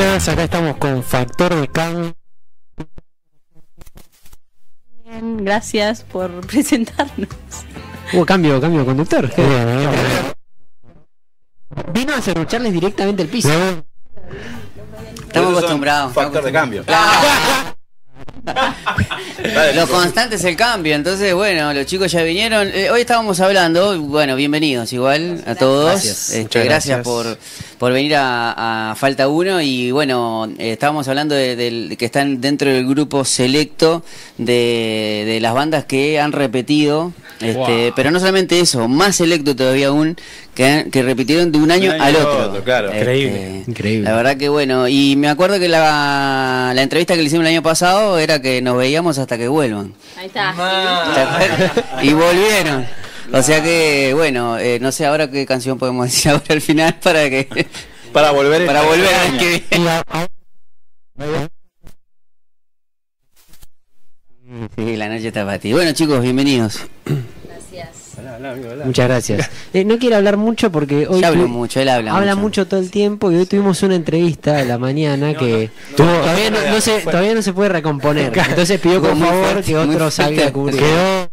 [0.00, 2.16] Buenas, acá estamos con Factor de Cambio.
[5.04, 7.28] Bien, gracias por presentarnos.
[8.10, 9.30] Hubo cambio, cambio de conductor.
[11.92, 13.50] Vino a cerrucharles directamente el piso.
[15.26, 16.14] Estamos acostumbrados.
[16.14, 16.84] Factor de cambio.
[19.74, 22.68] Lo constante es el cambio, entonces bueno, los chicos ya vinieron.
[22.68, 25.86] Eh, hoy estábamos hablando, bueno, bienvenidos igual a todos.
[25.90, 26.30] Gracias.
[26.30, 27.04] Este, Muchas gracias, gracias.
[27.04, 27.38] por,
[27.78, 32.40] por venir a, a Falta Uno y bueno, eh, estábamos hablando de, del- que están
[32.40, 34.04] dentro del grupo selecto
[34.38, 39.88] de, de las bandas que han repetido, este, pero no solamente eso, más selecto todavía
[39.88, 40.16] aún,
[40.54, 42.48] que, han- que repitieron de un año, año al otro.
[42.50, 42.88] otro, claro.
[42.88, 43.64] Este, Increíble.
[43.66, 44.04] Increíble.
[44.08, 47.52] La verdad que bueno, y me acuerdo que la, la entrevista que le hicimos el
[47.52, 49.94] año pasado era que nos veíamos hasta que vuelvan.
[50.16, 50.54] Ahí está.
[51.14, 51.72] ¿Te acuerdas?
[52.02, 52.86] y volvieron.
[53.32, 56.94] O sea que, bueno, eh, no sé ahora qué canción podemos decir ahora al final
[57.02, 57.66] para que
[58.12, 60.26] Para volver para el volver a que Y a- a-
[64.76, 65.72] Sí, la noche está para ti.
[65.72, 66.80] Bueno, chicos, bienvenidos.
[68.84, 69.50] Muchas gracias.
[69.72, 72.90] Eh, no quiero hablar mucho porque hoy tu- mucho, él habla, habla mucho todo el
[72.90, 77.34] tiempo y hoy tuvimos una entrevista a la mañana que todavía, no, no se, todavía
[77.34, 78.36] no se puede recomponer.
[78.36, 80.80] Entonces pidió por favor fuerte, que otro salga a cubrir.
[80.80, 81.30] quedó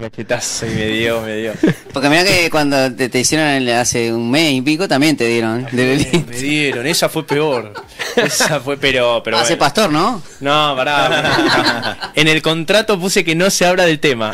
[0.00, 1.52] cachetazo y me dio, me dio.
[1.92, 5.26] Porque mira que cuando te, te hicieron el- hace un mes y pico también te
[5.26, 5.66] dieron.
[5.70, 6.26] De Belín.
[6.28, 7.74] Me dieron, esa fue peor.
[8.16, 9.22] Esa fue, pero.
[9.24, 9.60] pero Hace bueno.
[9.60, 10.22] pastor, ¿no?
[10.40, 12.10] No, pará.
[12.14, 14.32] En el contrato puse que no se habla del tema.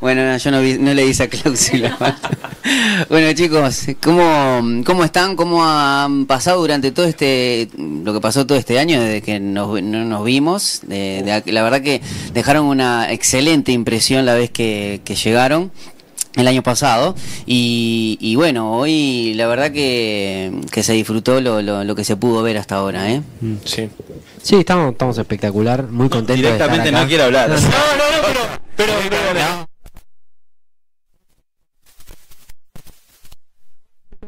[0.00, 1.96] Bueno, no, yo no, vi- no leí esa cláusula.
[3.08, 5.36] bueno, chicos, ¿cómo, ¿cómo están?
[5.36, 9.80] ¿Cómo han pasado durante todo este, lo que pasó todo este año desde que nos,
[9.80, 10.80] no nos vimos?
[10.82, 15.70] De- de- la verdad que dejaron una excelente impresión la vez que, que llegaron
[16.34, 17.14] el año pasado
[17.46, 22.16] y, y bueno, hoy la verdad que, que se disfrutó lo, lo, lo que se
[22.16, 23.22] pudo ver hasta ahora, ¿eh?
[23.64, 23.88] Sí.
[24.42, 27.02] Sí, estamos, estamos espectacular, muy contentos de estar Directamente acá.
[27.02, 27.48] no quiero hablar.
[27.50, 27.68] No, No, no.
[27.68, 28.40] no, no, pero.
[28.76, 29.68] Pero, pero.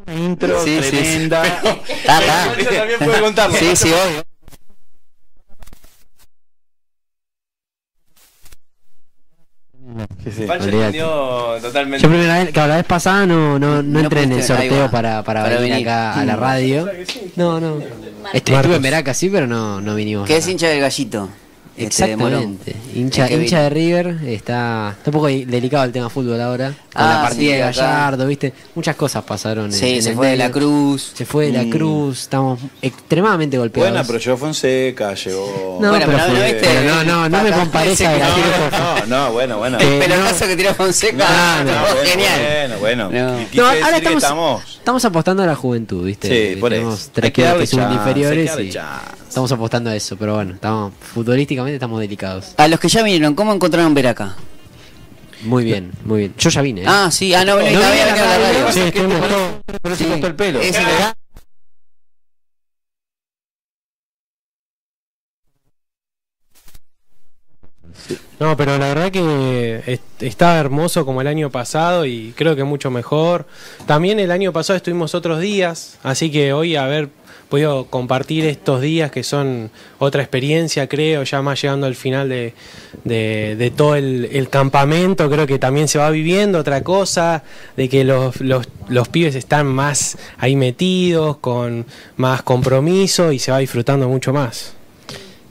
[0.06, 0.96] Una intro Sí, sí, sí.
[0.96, 1.42] tremenda.
[2.58, 3.56] Ella también puede contarlo.
[3.56, 4.22] Sí, sí, obvio.
[10.24, 10.42] Sí, sí.
[10.46, 10.86] Pancho olvídate.
[10.98, 12.02] entendió totalmente.
[12.02, 14.90] Yo primera vez, claro, la vez pasada no, no, no No entré en el sorteo
[14.90, 16.40] para, para, Para venir, acá a la Mm.
[16.40, 16.90] radio.
[17.36, 17.78] No, no.
[18.32, 20.26] Est- Estuve en Veraca, sí, pero no, no vinimos.
[20.26, 21.28] Que es hincha del gallito.
[21.76, 21.84] Este.
[22.04, 22.76] Exactamente.
[22.94, 23.62] Hincha, que hincha vino.
[23.62, 26.68] de River, está, está un poco delicado el tema fútbol ahora.
[26.92, 27.82] Con Ah, la partida sí, de acá.
[27.82, 28.52] Gallardo, ¿viste?
[28.76, 29.64] Muchas cosas pasaron.
[29.66, 31.12] en- Sí, en se el fue de la cruz.
[31.14, 31.70] Se fue de la Mm.
[31.70, 33.90] cruz, estamos extremadamente golpeados.
[33.90, 35.78] Buena, pero llegó Fonseca, llegó.
[35.80, 38.70] No, Bueno, pero, pero fue- no viste- pero no, no, no me compares a Graciela
[38.70, 39.78] No, no, no, bueno, bueno.
[39.80, 40.50] Eh, El pelotazo no.
[40.50, 41.16] que tiró Fonseca.
[41.16, 42.40] No, no, estuvo bueno, genial.
[42.80, 43.10] Bueno, bueno.
[43.54, 43.64] No.
[43.66, 45.04] Ahora estamos, estamos.
[45.04, 46.28] apostando a la juventud, ¿viste?
[46.54, 47.10] Sí, por Tenemos eso.
[47.12, 48.50] tres Hay que darle inferiores
[49.24, 52.54] que estamos apostando a eso, pero bueno, estamos futbolísticamente estamos delicados.
[52.56, 54.36] A los que ya vinieron, ¿cómo encontraron ver acá?
[55.44, 56.34] Muy bien, muy bien.
[56.38, 56.82] Yo ya vine.
[56.82, 56.86] ¿eh?
[56.88, 58.72] Ah, sí, ah, no, no, No no, había a la a radio.
[58.72, 59.52] Sí, estuvimos todos.
[59.82, 60.60] Pero se cortó el pelo.
[60.60, 60.84] Ese que-
[68.40, 72.64] No, pero la verdad que est- está hermoso como el año pasado y creo que
[72.64, 73.46] mucho mejor.
[73.86, 77.10] También el año pasado estuvimos otros días, así que hoy haber
[77.48, 82.54] podido compartir estos días que son otra experiencia, creo, ya más llegando al final de,
[83.04, 87.42] de- de todo el, el campamento, creo que también se va viviendo otra cosa,
[87.76, 93.50] de que los, los, los pibes están más ahí metidos, con más compromiso y se
[93.52, 94.74] va disfrutando mucho más.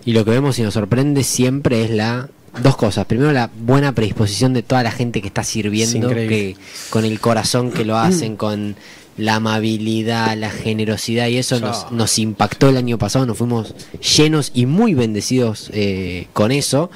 [0.05, 2.29] Y lo que vemos y nos sorprende siempre es la
[2.61, 3.05] dos cosas.
[3.05, 6.55] Primero la buena predisposición de toda la gente que está Es sirviendo, que
[6.89, 8.75] con el corazón que lo hacen, con
[9.17, 13.75] la amabilidad, la generosidad y eso nos, nos impactó el año pasado, nos fuimos
[14.17, 16.89] llenos y muy bendecidos eh, con eso.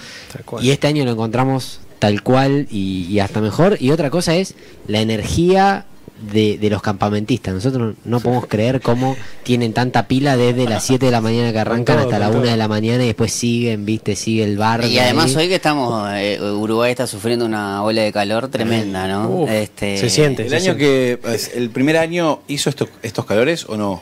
[0.61, 3.77] Y este año lo encontramos tal cual y, y hasta mejor.
[3.79, 4.56] Y otra cosa es
[4.88, 5.85] la energía
[6.22, 7.53] de, de los campamentistas.
[7.53, 11.59] Nosotros no podemos creer cómo tienen tanta pila desde las 7 de la mañana que
[11.59, 12.51] arrancan todo, hasta la con 1 todo.
[12.51, 14.86] de la mañana y después siguen, viste, sigue el bar.
[14.86, 19.30] Y además hoy que estamos, eh, Uruguay está sufriendo una ola de calor tremenda, ¿no?
[19.30, 20.44] Uf, este, se siente.
[20.44, 20.80] El se año siente.
[20.80, 21.19] que.
[21.56, 24.01] ¿El primer año hizo estos, estos calores o no?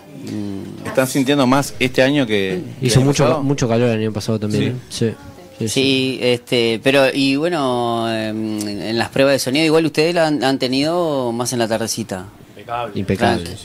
[0.85, 2.61] ¿Están sintiendo más este año que.
[2.81, 3.43] Hizo mucho, pasado?
[3.43, 4.79] mucho calor el año pasado también.
[4.89, 5.05] Sí.
[5.05, 5.11] ¿eh?
[5.11, 5.34] Sí.
[5.59, 5.69] Sí, sí.
[5.69, 10.43] Sí, este, pero y bueno, em, en las pruebas de sonido igual ustedes la han,
[10.43, 12.25] han tenido más en la tardecita.
[12.57, 12.99] Impecable.
[12.99, 13.43] Impecable.
[13.43, 13.59] Claro.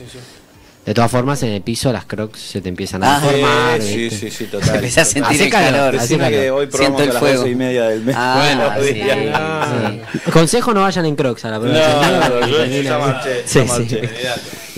[0.86, 3.82] De todas formas, en el piso las crocs se te empiezan a Ah, formar.
[3.82, 4.30] Sí, ¿viste?
[4.30, 4.76] sí, sí, total.
[4.76, 6.30] Empecé a sentir el calor, hace calor.
[6.32, 7.38] que hoy Siento probamos a las fuego.
[7.40, 8.14] 12 y media del mes.
[8.18, 9.00] Ah, bueno, sí.
[9.34, 9.92] Ah,
[10.32, 11.78] Consejo no vayan en crocs a la No, prueba.
[11.78, 12.40] de sonido.
[12.40, 13.68] no, yo, yo ya marché, Sí, ya sí.
[13.68, 14.08] marché.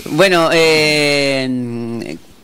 [0.05, 1.47] Bueno, eh,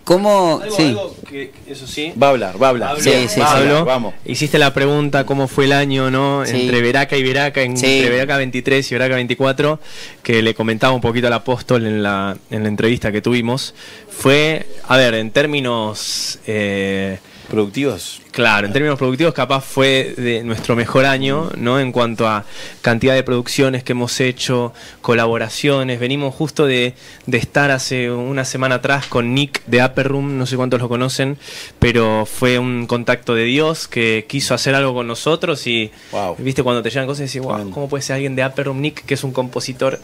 [0.09, 0.59] ¿cómo...?
[0.63, 0.87] Algo, sí.
[0.87, 2.13] algo que, eso sí.
[2.21, 2.99] Va a hablar, va a hablar.
[2.99, 3.39] Sí, sí, sí.
[3.41, 4.15] Pablo, Vamos.
[4.25, 6.43] hiciste la pregunta cómo fue el año, ¿no?
[6.47, 6.61] Sí.
[6.61, 8.09] Entre Veraca y Veraca, entre Sí.
[8.09, 9.79] Veraca 23 y Veraca 24,
[10.23, 13.75] que le comentaba un poquito al apóstol en la, en la entrevista que tuvimos.
[14.09, 16.39] Fue, a ver, en términos...
[16.47, 17.19] eh,
[17.49, 18.21] Productivos.
[18.31, 21.79] Claro, en términos productivos capaz fue de nuestro mejor año, ¿no?
[21.79, 22.45] En cuanto a
[22.81, 25.99] cantidad de producciones que hemos hecho, colaboraciones.
[25.99, 26.93] Venimos justo de,
[27.25, 30.87] de estar hace una semana atrás con Nick de Upper Room, no sé cuántos lo
[30.87, 31.37] conocen,
[31.79, 36.35] pero fue un contacto de Dios que quiso hacer algo con nosotros y, Wow.
[36.37, 37.71] viste, cuando te llegan cosas y decís, wow.
[37.71, 38.79] ¿cómo puede ser alguien de Upper Room?
[38.81, 39.99] Nick, que es un compositor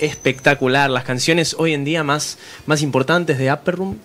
[0.00, 0.90] espectacular.
[0.90, 3.98] Las canciones hoy en día más, más importantes de Upper Room,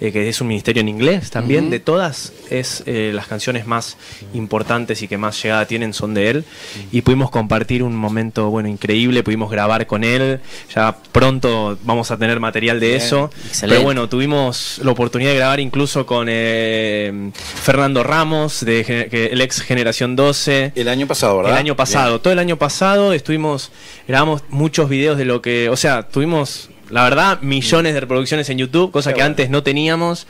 [0.00, 3.96] eh, que es un ministerio en inglés también, de todas, es eh, las canciones más
[4.34, 6.44] importantes y que más llegada tienen son de él.
[6.92, 10.40] Y pudimos compartir un momento, bueno, increíble, pudimos grabar con él.
[10.74, 13.30] Ya pronto vamos a tener material de Bien, eso.
[13.46, 13.68] excelente.
[13.76, 17.30] Pero bueno, tuvimos la oportunidad de grabar incluso con eh,
[17.62, 20.72] Fernando Ramos, de que- el ex Generación 12.
[20.74, 21.52] El año pasado, ¿verdad?
[21.52, 23.70] El año pasado, todo el año pasado estuvimos,
[24.08, 28.58] grabamos muchos videos de lo que, o sea, tuvimos, la verdad, millones de reproducciones en
[28.58, 29.30] YouTube, cosa Qué que bueno.
[29.32, 30.26] antes no teníamos.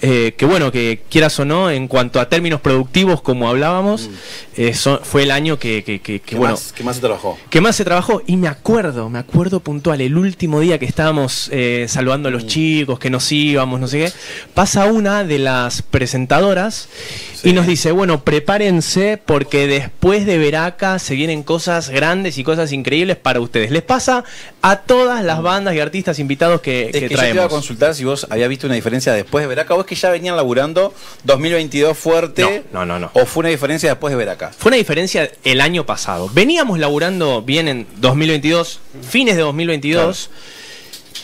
[0.00, 4.10] Eh, que bueno, que quieras o no, en cuanto a términos productivos, como hablábamos,
[4.56, 6.26] eh, son- fue el año que, que- que- que, Mm.
[6.26, 7.38] ¿Qué, bueno, más, ¿Qué más se trabajó?
[7.50, 11.48] que más se trabajó y me acuerdo, me acuerdo puntual, el último día que estábamos
[11.52, 12.34] eh, saludando a Mm.
[12.34, 14.12] los chicos, que nos íbamos, no sé qué,
[14.54, 16.88] pasa una de las presentadoras
[17.34, 17.50] Sí.
[17.50, 22.72] y nos dice, bueno, prepárense porque después de Veraca se vienen cosas grandes y cosas
[22.72, 23.70] increíbles para ustedes.
[23.70, 24.24] Les pasa
[24.62, 26.86] a todas las bandas y artistas invitados que.
[26.86, 27.52] Es que que, yo te iba a traemos.
[27.52, 30.36] consultar si vos habías visto una diferencia después de Veraca o es que ya venían
[30.36, 30.94] laburando
[31.24, 32.64] 2022 fuerte.
[32.72, 33.10] No, no, no, no.
[33.14, 34.52] O fue una diferencia después de Veraca.
[34.56, 36.30] Fue una diferencia el año pasado.
[36.32, 40.30] Veníamos laburando bien en 2022, fines de 2022.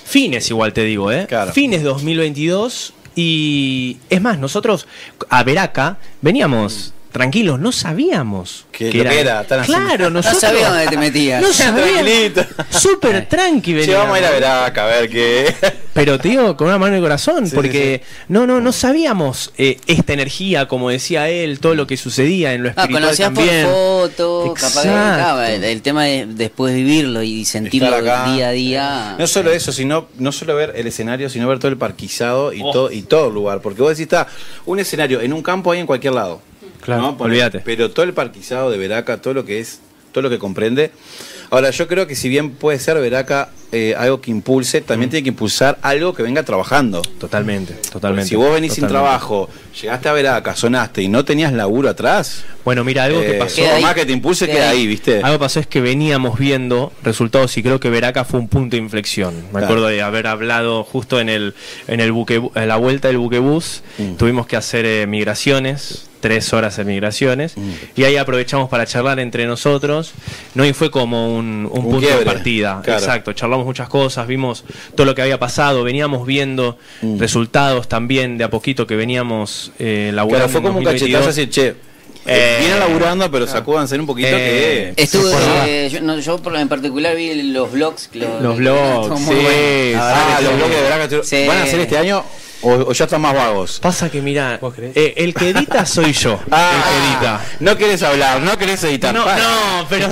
[0.04, 1.26] Fines igual te digo, ¿eh?
[1.28, 1.52] Claro.
[1.52, 2.94] Fines de 2022.
[3.14, 4.86] Y es más, nosotros
[5.28, 9.72] a Veraca veníamos tranquilos, no sabíamos Que que era, tan así.
[9.72, 11.42] Claro, No nosotros No sabía dónde te metías.
[11.42, 11.84] No sabía.
[12.02, 12.46] Tranquilito.
[12.70, 15.54] Súper tranqui Sí, vamos a ir a Veraca a ver qué.
[15.92, 19.52] Pero te digo con una mano en el corazón, Sí, porque no, no, no sabíamos
[19.58, 23.34] eh, esta energía, como decía él, todo lo que sucedía en lo Ah, espiritual conocías
[23.34, 23.64] también.
[23.66, 28.32] por foto, capaz que el, el tema de después vivirlo y sentirlo acá.
[28.32, 29.16] día a día.
[29.18, 32.62] No solo eso, sino no solo ver el escenario, sino ver todo el parquizado y
[32.62, 32.70] Oh.
[32.70, 33.60] todo y todo el lugar.
[33.60, 34.28] Porque vos decís, está
[34.66, 36.40] un escenario en un campo ahí en cualquier lado.
[36.88, 37.16] Claro, ¿no?
[37.18, 37.60] Olvídate.
[37.60, 39.80] Pero todo el parquizado de Veraca, todo lo que es,
[40.12, 40.90] todo lo que comprende.
[41.50, 44.84] Ahora, yo creo que si bien puede ser Veraca eh, algo que impulse, Mm.
[44.84, 47.02] también tiene que impulsar algo que venga trabajando.
[47.02, 48.28] Totalmente, Porque totalmente.
[48.28, 49.48] si vos venís sin trabajo,
[49.80, 53.62] llegaste a Veraca, sonaste y no tenías laburo atrás, Bueno, mira, algo que eh, pasó.
[53.62, 54.78] Por más que te impulse, Queda queda ahí.
[54.80, 55.20] ahí, ¿viste?
[55.22, 58.82] Algo pasó es que veníamos viendo resultados y creo que Veraca fue un punto de
[58.82, 59.34] inflexión.
[59.46, 59.66] Me Claro.
[59.66, 61.54] acuerdo de haber hablado justo en el
[61.86, 64.14] en el buque en la vuelta del buquebús, Mm.
[64.16, 67.70] tuvimos que hacer eh, migraciones, tres horas de migraciones, Mm.
[67.96, 70.12] y ahí aprovechamos para charlar entre nosotros.
[70.54, 72.80] No y fue como un, un Un punto quiebre, de partida.
[72.84, 72.98] claro.
[73.00, 74.64] Exacto, charlamos muchas cosas, vimos
[74.94, 77.18] todo lo que había pasado, veníamos viendo Mm.
[77.18, 80.46] resultados también de a poquito que veníamos eh, laburando.
[80.46, 81.20] Claro, fue en como un 2022.
[81.24, 81.88] cachetazo así, che.
[82.30, 85.02] Eh, vienen laburando, pero sacúdanse un poquito Eh, que.
[85.02, 88.10] Estuve, Sí, eh, yo, no, yo por lo en particular vi los blogs.
[88.12, 89.92] Los, Los blogs, sí, sí.
[89.96, 90.58] Ah, que los sí.
[90.58, 91.46] bloques de Sí.
[91.46, 92.22] ¿Van a hacer este año
[92.60, 93.78] o, o ya están más vagos?
[93.80, 94.60] Pasa que mira,
[94.94, 96.32] eh, el que edita soy yo.
[96.32, 97.44] el que edita.
[97.60, 99.14] no querés hablar, no querés editar.
[99.14, 99.38] No, Para.
[99.42, 100.08] no, pero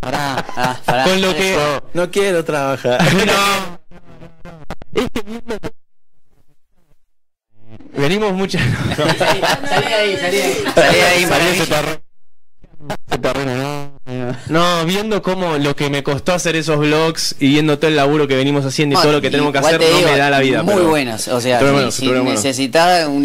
[0.00, 1.04] Pará, pará, pará.
[1.04, 3.00] con lo que No quiero trabajar.
[3.26, 3.78] no.
[7.96, 8.62] Venimos muchas
[8.96, 10.64] Salí de ahí, salí ahí.
[10.74, 11.66] Salí ahí, Salí maravilla.
[11.66, 12.00] terreno.
[13.08, 14.03] Ese terreno, no.
[14.48, 18.28] No, viendo cómo lo que me costó hacer esos vlogs y viendo todo el laburo
[18.28, 20.40] que venimos haciendo y todo lo que tenemos que hacer, te no me da la
[20.40, 20.62] vida.
[20.62, 21.28] Muy pero- buenas.
[21.28, 23.24] O sea, si, bueno, si necesitas un,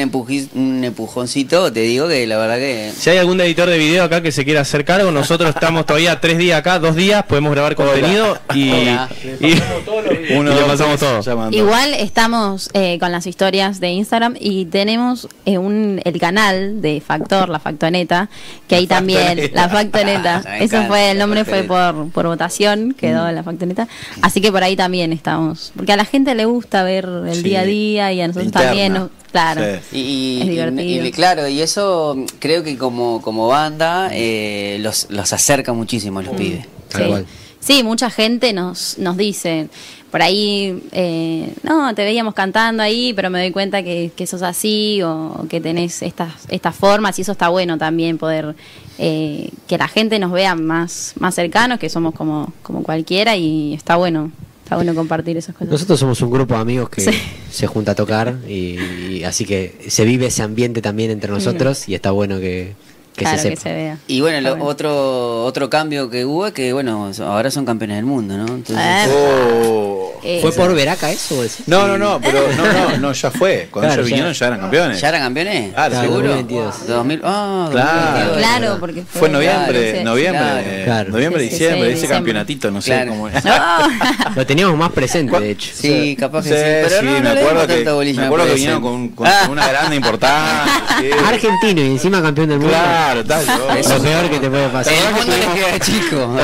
[0.54, 2.92] un empujoncito, te digo que la verdad que.
[2.98, 6.20] Si hay algún editor de video acá que se quiera hacer cargo, nosotros estamos todavía
[6.22, 9.10] tres días acá, dos días, podemos grabar contenido y, Hola.
[9.42, 11.22] y, Uno, y le dos, pasamos todo.
[11.22, 11.58] llamando.
[11.58, 17.02] Igual estamos eh, con las historias de Instagram y tenemos eh, un, el canal de
[17.06, 18.30] Factor, la Factoneta,
[18.68, 20.42] que ahí también, la Factoneta,
[20.78, 23.88] eso fue, el nombre fue por, por votación, quedó la Factoneta,
[24.22, 27.44] así que por ahí también estamos, porque a la gente le gusta ver el Sí,
[27.44, 28.68] día a día y a nosotros interna.
[28.68, 29.62] también, claro.
[29.92, 29.98] Sí.
[29.98, 31.06] Y, Es y- divertido.
[31.06, 36.20] y claro, y eso mm, creo que como, como banda eh, los, los acerca muchísimo
[36.20, 36.66] a los pibes.
[36.90, 37.26] Tal Sí.
[37.62, 39.68] Sí, mucha gente nos, nos dice,
[40.12, 44.42] por ahí, eh, no, te veíamos cantando ahí, pero me doy cuenta que, que sos
[44.42, 48.56] así o que tenés estas, estas formas y eso está bueno también poder
[48.98, 53.74] eh, que la gente nos vea más, más cercanos, que somos como, como cualquiera y
[53.74, 54.32] está bueno
[54.64, 55.70] Está bueno compartir esas cosas.
[55.72, 57.10] Nosotros somos un grupo de amigos que Sí.
[57.50, 58.78] se junta a tocar y,
[59.14, 62.76] y así que se vive ese ambiente también entre nosotros y está bueno que,
[63.20, 63.70] que claro, se que sepa.
[63.70, 63.98] se vea.
[64.08, 68.36] Y bueno, otro otro cambio que hubo es que, bueno, ahora son campeones del mundo,
[68.38, 68.46] ¿no?
[68.48, 70.14] Entonces, Eh, Oh.
[70.24, 71.42] eh, ¿Fue por Veraca eso?
[71.68, 73.68] No, no, no, pero no, no, no, ya fue.
[73.72, 75.00] Cuando Claro, ellos vinieron ya eran campeones.
[75.02, 75.74] ¿Ya eran campeones?
[75.74, 76.28] Claro, Claro, ¿Seguro?
[76.30, 76.88] 2022.
[76.88, 77.90] 2000, ah, Claro.
[77.90, 78.38] 2022.
[78.38, 80.62] Claro, porque fue, Fue en noviembre, noviembre, claro.
[80.66, 81.10] eh, Claro.
[81.12, 82.18] noviembre, Sí, sí, diciembre, sí, ese diciembre.
[82.18, 83.46] campeonatito, no sé cómo es.
[83.46, 83.52] No.
[84.36, 85.72] Lo teníamos más presente, de hecho.
[85.74, 86.62] Sí, capaz que Sí, sí.
[86.64, 89.48] Pero sí, no, no me acuerdo que, me acuerdo que vinieron con, con Ah.
[89.52, 90.72] una grande importante.
[91.02, 91.10] sí.
[91.26, 92.76] Argentino y encima campeón del mundo.
[93.10, 93.78] Claro, tal.
[93.80, 94.94] Es lo peor que te puede pasar.
[94.94, 96.36] El mundo les queda chico.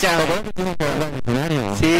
[0.00, 1.94] ¿Te acordás Sí.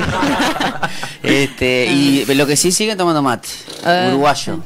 [1.23, 3.49] este, y lo que sí siguen tomando mate.
[3.85, 4.61] Ah, Uruguayo.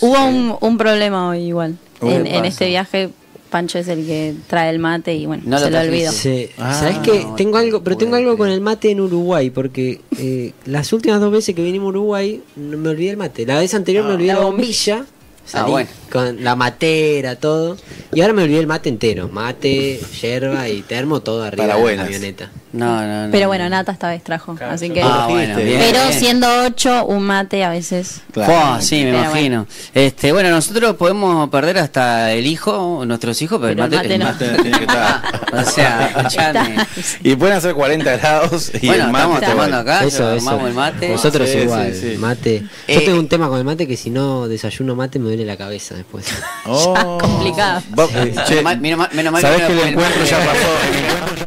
[0.00, 1.76] Hubo un, un problema hoy igual.
[2.00, 3.10] En, este viaje,
[3.50, 6.08] Pancho es el que trae el mate y bueno, No lo se lo trajiste.
[6.08, 6.12] olvido.
[6.12, 6.48] Sí.
[6.58, 7.22] Ah, ¿Sabes qué?
[7.24, 10.92] no Tengo te algo, pero tengo algo con el mate en Uruguay, porque eh, las
[10.92, 13.46] últimas dos veces que vinimos a Uruguay no me olvidé el mate.
[13.46, 15.04] La vez anterior me olvidé la bombilla,
[15.46, 15.90] salí bueno.
[16.12, 17.76] Con la matera, todo.
[18.12, 19.28] Y ahora me olvidé el mate entero.
[19.28, 22.50] Mate, yerba y termo, todo arriba Para de la camioneta.
[22.72, 23.32] No, no, no.
[23.32, 24.56] Pero bueno, Nata esta vez trajo.
[24.68, 25.02] así que.
[25.02, 25.78] Ah, bueno, bien.
[25.78, 26.18] pero bien.
[26.18, 28.22] siendo ocho, un mate a veces.
[28.32, 28.80] Claro.
[28.80, 29.66] Sí, me Pero imagino.
[29.94, 34.24] Este, bueno, nosotros podemos perder hasta el hijo, nuestros hijos, pero, Pero el el mate,
[34.24, 34.52] mate no.
[34.52, 35.22] Mate tiene que estar.
[35.52, 36.76] o sea, escuchame.
[37.22, 39.76] Y pueden hacer 40 grados y Bueno, el mate estamos tomando bueno.
[39.92, 40.66] acá, eso, eso.
[40.66, 41.08] el mate.
[41.10, 42.18] Nosotros Sí, igual, sí, sí.
[42.18, 42.60] mate.
[42.60, 45.44] Yo Eh, tengo un tema con el mate que si no desayuno mate me duele
[45.44, 46.26] la cabeza después.
[46.66, 47.18] Oh.
[47.20, 47.82] complicado.
[48.14, 48.34] Eh,
[48.80, 48.98] Menos
[49.32, 50.88] mal- ¿Sabés que el encuentro ya pasó?
[50.88, 51.46] El encuentro ya-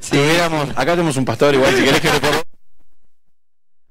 [0.00, 2.42] Si hubiéramos, acá tenemos un pastor igual, si querés que le por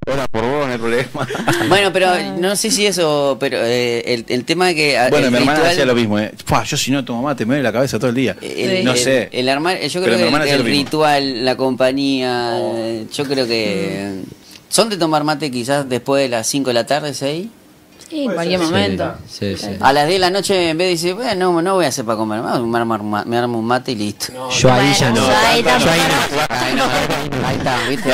[0.09, 1.27] Ahora por vos, no hay problema.
[1.69, 2.07] Bueno, pero
[2.39, 4.97] no sé si eso, pero eh, el, el tema de que...
[4.97, 6.31] ah, Bueno, mi hermana ritual- hacía lo mismo, ¿eh?
[6.45, 8.37] Fua, yo si no tomo mate me duele la cabeza todo el día.
[8.41, 9.27] El, no el- sé.
[9.33, 13.45] El, armar, yo Pero creo que hermana el, lo ritual, la compañía, eh, yo creo
[13.47, 14.21] que...
[14.69, 17.47] ¿Son de tomar mate quizás después de las 5 de la tarde, 6?
[18.09, 19.15] Sí, en cualquier momento.
[19.29, 19.67] Sí, sí.
[19.81, 21.89] A las 10 de la noche en vez de decir, bueno, no, no voy a
[21.89, 24.27] hacer para comer, me armo, me armo un mate y listo.
[24.49, 25.15] Yo ahí ya no.
[25.27, 25.63] yo ahí
[26.75, 26.83] no.
[27.45, 28.09] Ahí está, ¿viste?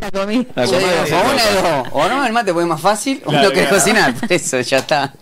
[0.00, 0.46] La comí.
[0.54, 3.22] La digo, comida- o una de dos, o no, el mate porque es más fácil,
[3.24, 5.14] o no querés cocinar, por eso ya está.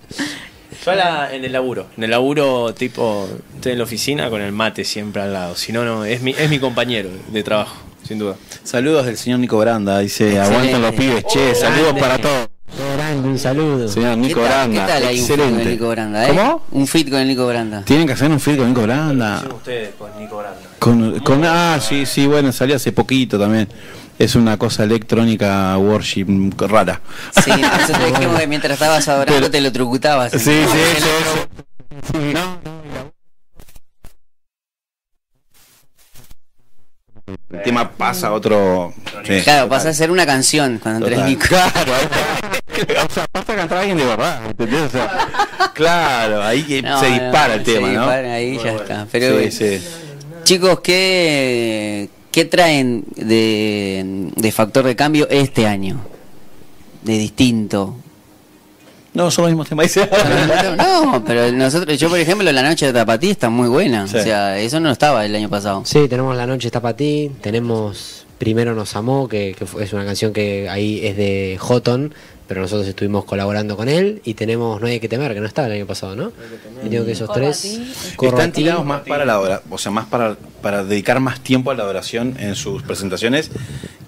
[0.85, 4.53] Yo la- en el laburo, en el laburo tipo, estoy en la oficina con el
[4.53, 8.19] mate siempre al lado, si no, no, es mi, es mi compañero de trabajo, sin
[8.19, 8.35] duda.
[8.65, 10.55] Saludos del señor Nico Branda, dice, Excelente.
[10.55, 12.49] aguanten los pibes, che, saludos para todos.
[12.97, 13.87] Grande, un saludo.
[13.87, 15.63] Señor ¿Qué Nico tal, Branda, ¿Qué tal ahí un fit con excelente.
[15.63, 16.25] el Nico Branda?
[16.25, 16.29] eh?
[16.29, 16.63] ¿Cómo?
[16.71, 17.83] Un fit con el Nico Branda.
[17.85, 19.45] Tienen que hacer un film con Nico Branda.
[19.55, 20.59] ustedes con Nico Branda.
[20.79, 23.69] Con, con, ah, sí, sí, bueno, salió hace poquito también.
[24.19, 26.27] Es una cosa electrónica worship
[26.59, 27.01] rara.
[27.45, 30.33] Sí, nosotros dijimos que mientras estabas adorando Pero- te lo trucutabas.
[30.33, 30.65] Sí, sí,
[30.97, 31.05] sí.
[32.13, 32.33] sí.
[32.33, 32.59] No,
[37.53, 38.93] El tema pasa a otro.
[39.25, 39.69] sí, Claro, total.
[39.69, 41.29] pasa a ser una canción cuando el Total.
[41.29, 41.47] Nico.
[41.49, 41.93] Claro,
[43.11, 44.83] o sea, pasa a cantar a alguien de verdad, ¿entendés?
[44.83, 45.29] O sea,
[45.75, 47.93] claro, ahí que No, se no, dispara el se tema, ¿no?
[48.01, 49.07] dispara, ahí ya está.
[49.13, 49.81] Pero sí, sí.
[50.45, 56.01] chicos, ¿qué, qué traen de, de factor de cambio este año?
[57.03, 57.97] De distinto.
[59.15, 59.85] No, son los mismos temas.
[59.87, 60.09] dice.
[60.79, 64.07] No, pero nosotros, yo por ejemplo, la noche de Tapatí está muy buena.
[64.09, 64.17] Sí.
[64.17, 65.83] O sea, eso no estaba el año pasado.
[65.85, 70.05] Sí, tenemos La Noche para ti, tenemos Primero nos amó, que, que fue- es una
[70.05, 72.13] canción que ahí es de Houghton,
[72.49, 75.69] pero nosotros estuvimos colaborando con él, y tenemos No hay que temer, que no estaba
[75.69, 76.33] el año pasado, ¿no?
[76.85, 77.79] Y digo que esos tres...
[78.21, 78.63] Están ti.
[78.63, 81.85] tirados más para la hora, o sea, más para, para dedicar más tiempo a la
[81.85, 83.49] oración en sus presentaciones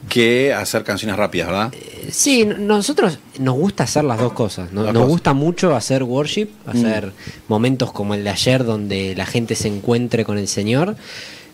[0.08, 1.72] que hacer canciones rápidas, ¿verdad?
[2.10, 4.72] Sí, n- nosotros nos gusta hacer las dos cosas.
[4.72, 7.12] Nos gusta mucho hacer worship, hacer
[7.48, 10.96] momentos como el de ayer donde la gente se encuentre con el Señor.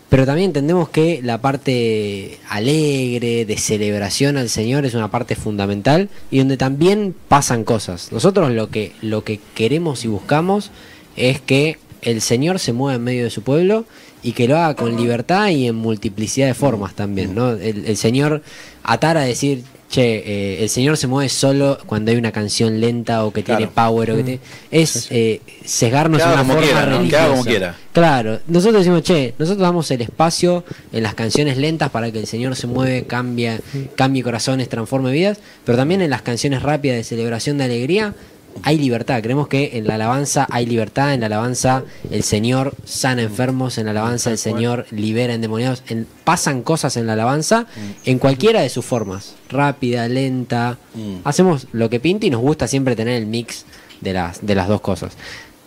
[0.08, 6.08] Pero también entendemos que la parte alegre, de celebración al Señor, es una parte fundamental
[6.32, 8.10] y donde también pasan cosas.
[8.10, 10.72] Nosotros lo que, lo que queremos y buscamos
[11.16, 13.84] es que el Señor se mueva en medio de su pueblo
[14.22, 17.34] y que lo haga con libertad y en multiplicidad de formas también.
[17.34, 17.52] ¿no?
[17.52, 18.42] El, el Señor
[18.82, 23.24] atar a decir, che, eh, el Señor se mueve solo cuando hay una canción lenta
[23.24, 23.58] o que Claro.
[23.58, 24.40] tiene power o que tiene...
[24.70, 26.90] Es eh, sesgarnos en una como forma quiera, ¿no?
[26.92, 27.22] Que religiosa.
[27.24, 27.76] haga como quiera.
[27.92, 32.26] Claro, nosotros decimos, che, nosotros damos el espacio en las canciones lentas para que el
[32.26, 33.58] Señor se mueve, cambie,
[33.96, 38.14] cambie corazones, transforme vidas, pero también en las canciones rápidas de celebración de alegría
[38.62, 39.22] hay libertad.
[39.22, 43.86] Creemos que en la alabanza hay libertad, en la alabanza el Señor sana enfermos, en
[43.86, 47.66] la alabanza el Señor libera endemoniados, en- pasan cosas en la alabanza
[48.04, 50.78] en cualquiera de sus formas, rápida, lenta.
[50.94, 51.16] Mm.
[51.24, 53.64] Hacemos lo que pinta y nos gusta siempre tener el mix
[54.00, 55.16] de las, de las dos cosas.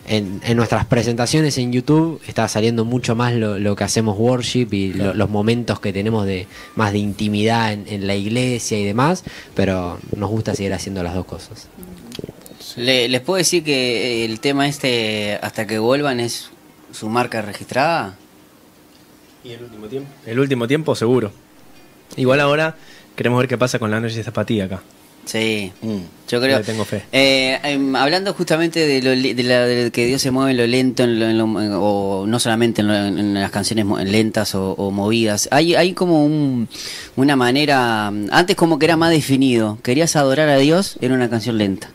[0.06, 4.68] en, en nuestras presentaciones en YouTube está saliendo mucho más lo, lo que hacemos worship
[4.74, 8.84] y lo- los momentos que tenemos de más de intimidad en, en la iglesia y
[8.84, 9.24] demás,
[9.56, 11.68] pero nos gusta seguir haciendo las dos cosas.
[12.78, 16.50] Le- ¿Les puedo decir que el tema este, hasta que vuelvan, es
[16.92, 18.16] su marca registrada?
[19.44, 20.10] ¿Y el último tiempo?
[20.26, 21.32] El último tiempo, seguro.
[22.16, 22.76] Igual ahora
[23.16, 24.82] queremos ver qué pasa con la noche de zapatilla acá.
[25.26, 25.98] Sí, Mm.
[26.28, 26.58] yo creo.
[26.58, 27.04] Le tengo fe.
[27.14, 30.68] Eh, em, hablando justamente de, lo, de, la- de que Dios se mueve en lo
[30.68, 34.54] lento, en lo- en lo- en- o no solamente en, lo- en las canciones lentas
[34.54, 36.68] o, o movidas, hay, hay como un-
[37.16, 41.58] una manera, antes como que era más definido, querías adorar a Dios, era una canción
[41.58, 41.90] lenta,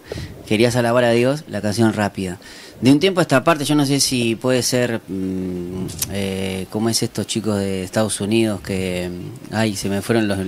[0.48, 2.38] querías alabar a Dios, la canción rápida.
[2.80, 6.88] De un tiempo a esta parte, yo no sé si puede ser, mm, eh, ¿cómo
[6.88, 10.38] es estos chicos de Estados Unidos que, mm, ay, se me fueron los,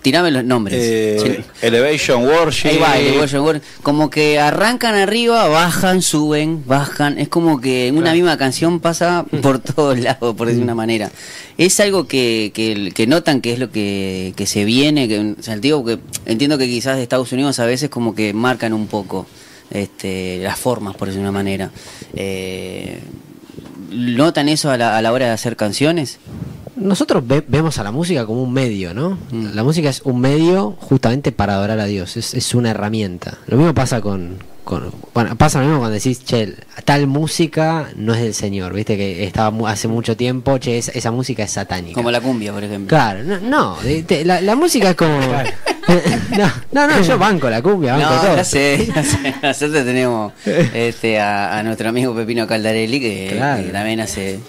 [0.00, 0.78] tirame los nombres.
[0.80, 1.66] Eh, Sí.
[1.66, 2.68] Elevation Worship.
[2.68, 7.18] Ahí va, el Worship como que arrancan arriba, bajan, suben, bajan.
[7.18, 11.10] Es como que en una misma canción pasa por todos lados, por decir una manera.
[11.58, 15.08] Es algo que, que, que notan que es lo que, que se viene.
[15.08, 18.32] Que, o sea, digo que entiendo que quizás de Estados Unidos a veces como que
[18.32, 19.26] marcan un poco
[19.70, 21.70] este, las formas, por decir una manera.
[22.14, 23.00] Eh,
[23.90, 26.18] ¿Notan eso a la, a la hora de hacer canciones?
[26.76, 29.18] Nosotros ve- vemos a la música como un medio, ¿no?
[29.30, 29.54] Mm.
[29.54, 33.38] La música es un medio justamente para adorar a Dios, es, es una herramienta.
[33.46, 36.54] Lo mismo pasa con, con- Bueno, pasa lo mismo cuando decís, che,
[36.84, 40.90] tal música no es del Señor, viste que estaba mu- hace mucho tiempo, che, esa,
[40.92, 41.94] esa música es satánica.
[41.94, 42.88] Como la cumbia, por ejemplo.
[42.88, 45.18] Claro, no, no de- de- la, la música es como...
[46.36, 48.36] no, no, no, yo banco la cumbia, banco No, todo.
[48.36, 49.34] ya sé, ya sé.
[49.40, 53.62] Nosotros tenemos este, a, a nuestro amigo Pepino Caldarelli, que, Claro.
[53.62, 54.40] que también hace.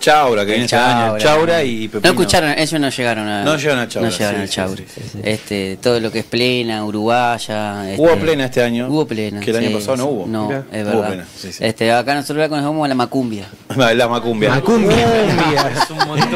[0.00, 1.18] Chaura, que viene este año.
[1.18, 2.10] Chaura y No Pepino.
[2.12, 3.42] escucharon, ellos no llegaron a.
[3.44, 4.76] No llegaron a Chaura, No llegaron sí, a Chaura.
[4.94, 7.90] sí, sí, Este, todo lo que es plena, uruguaya.
[7.90, 8.88] este, Hubo plena este año.
[8.88, 9.40] Hubo plena.
[9.40, 10.26] Que el año pasado no hubo.
[10.26, 10.64] No, Mirá.
[10.72, 11.06] es Hubo verdad.
[11.08, 11.64] plena, sí, sí.
[11.64, 13.46] Este, acá nosotros la conocemos a la macumbia.
[13.76, 14.50] La macumbia.
[14.50, 15.06] Macumbia.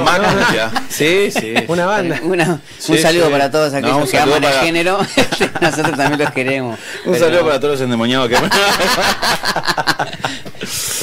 [0.04, 0.70] Macumbia.
[0.88, 1.54] Sí, sí.
[1.68, 2.20] Una banda.
[2.22, 3.32] Una- Sí, un saludo sí.
[3.32, 4.98] para todos No, aquellos un que aman el para- género.
[5.60, 6.78] nosotros también los queremos.
[7.04, 8.36] Un Pero- saludo para todos los endemoniados que.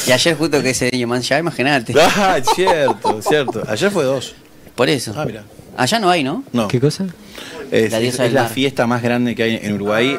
[0.07, 1.93] Y ayer justo que ese niño man, ya imagínate.
[1.99, 3.63] ah, cierto, cierto.
[3.67, 4.33] Ayer fue dos.
[4.75, 5.13] Por eso.
[5.15, 5.43] Ah, mira.
[5.77, 6.43] Allá no hay, ¿no?
[6.51, 6.67] No.
[6.67, 7.05] ¿Qué cosa?
[7.71, 10.17] Es, La diosa es la fiesta más grande que hay en Uruguay.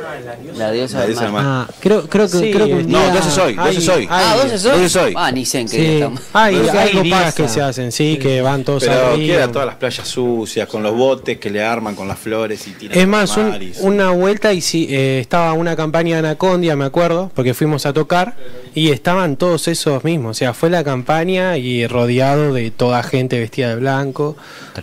[0.56, 1.44] La diosa La diosa del mar.
[1.44, 4.06] Ah, creo, creo que, Sí, creo que un No, día- entonces hoy, Ay, entonces hoy.
[4.08, 4.70] Ah, Ay, ¿dos es hoy?
[4.72, 5.12] ¿Dónde soy?
[5.16, 5.82] Ah, ni sé en qué Sí.
[5.82, 6.20] día estamos.
[6.32, 9.34] Hay, hay días que se hacen, sí, que van todos Pero al río.
[9.34, 12.70] queda todas las playas sucias, con los botes que le arman con las flores y
[12.70, 16.76] tiran Es más, un- y- una vuelta y sí, eh, estaba una campaña de Anacondia,
[16.76, 18.36] me acuerdo, porque fuimos a tocar
[18.74, 20.30] y estaban todos esos mismos.
[20.32, 24.36] O sea, fue la campaña y rodeado de toda gente vestida de blanco.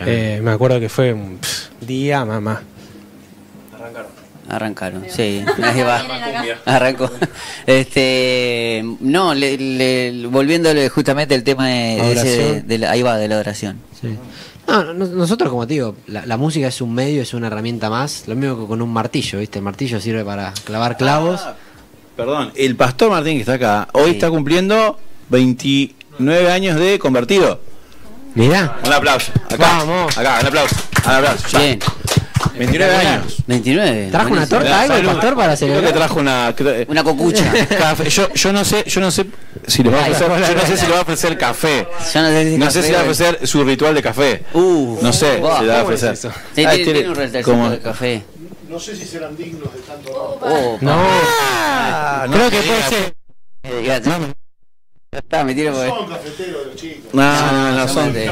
[0.04, 2.62] Eh, me acuerdo que fue un pff, día, mamá.
[4.48, 5.44] Arrancaron, sí.
[5.62, 6.02] Ahí va.
[6.64, 7.10] Arrancó.
[7.66, 12.66] Este, no, le, le- volviéndole justamente el tema de, de ese- Oración.
[12.68, 13.76] de la- ahí va, de la oración.
[14.00, 14.16] Sí.
[14.66, 17.90] No, no- nosotros, como te digo, la, la música es un medio, es una herramienta
[17.90, 18.24] más.
[18.26, 19.58] Lo mismo que con un martillo, ¿viste?
[19.58, 21.42] El martillo sirve para clavar clavos.
[21.44, 21.54] Ah,
[22.18, 24.16] perdón, el pastor Martín que está acá, hoy Sí.
[24.16, 24.98] está cumpliendo
[25.30, 27.60] 29 años de convertido.
[28.34, 28.76] Mirá.
[28.84, 29.30] Un aplauso.
[29.46, 30.18] Acá, Vamos.
[30.18, 30.76] acá, un aplauso.
[31.06, 31.48] Un aplauso.
[31.52, 31.58] Ya.
[31.60, 31.78] Bien.
[32.58, 33.36] 29 años.
[33.46, 34.08] 29.
[34.10, 35.92] ¿Trajo una torta algo el pastor para Creo que celebrar?
[35.94, 36.52] trajo una.
[36.56, 37.52] creo- Una cocucha.
[37.78, 38.10] café.
[38.10, 39.26] Yo, yo no sé, yo no sé
[39.66, 41.86] si le va a ofrecer, yo no sé si le va a ofrecer café.
[42.14, 44.42] Yo no sé si No sé si le va a ofrecer su ritual de café.
[44.54, 46.12] Uh, No sé si le va a ¿cómo es ofrecer.
[46.14, 46.30] eso?
[46.54, 48.22] Sí, Ah, tiene, tiene- tiene un retercito como- de café.
[48.68, 50.10] No sé si serán dignos de tanto
[50.42, 53.14] Oh, No, Ah, no creo que puede ser.
[53.84, 53.96] ya-
[55.10, 55.88] está, me tiro porque.
[55.88, 57.14] Son cafeteros los chicos.
[57.14, 57.94] No, no, no, son.
[58.12, 58.26] solamente-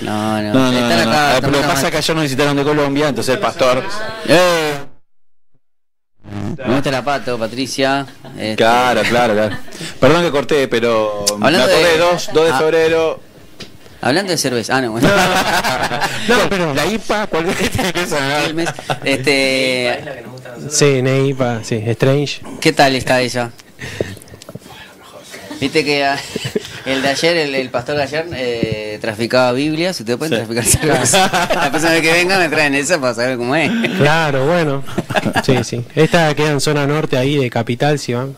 [0.00, 1.10] No, no, No, no, están no, no.
[1.10, 1.30] acá.
[1.30, 3.40] Ah, pero Lo que tomando pasa es que ayer nos visitaron de Colombia, entonces el
[3.40, 3.82] pastor.
[4.28, 4.74] Eh.
[6.66, 8.06] Me gusta la pato, Patricia.
[8.38, 9.56] Este, Claro, claro, claro.
[10.00, 12.58] Perdón que corté, pero me acordé de- 2, 2 de Ah.
[12.58, 13.20] febrero.
[14.04, 14.76] Hablando de cerveza.
[14.76, 15.08] Ah, no, bueno.
[16.28, 18.68] No, pero la IPA, cualquier mes.
[19.02, 19.98] Este,
[20.68, 22.40] Sí, Neipa, sí, Strange.
[22.60, 23.50] ¿Qué tal está ella?
[25.60, 26.18] Viste que ah,
[26.84, 29.98] el de ayer, el, el pastor de ayer, eh, traficaba Biblias.
[29.98, 30.44] Ustedes pueden Sí.
[30.44, 31.48] traficar cerveza.
[31.54, 33.70] La vez que venga me traen esa para saber cómo es.
[33.98, 34.84] Claro, bueno.
[35.44, 35.82] Sí, sí.
[35.94, 38.36] Esta queda en zona norte ahí de Capital, si van.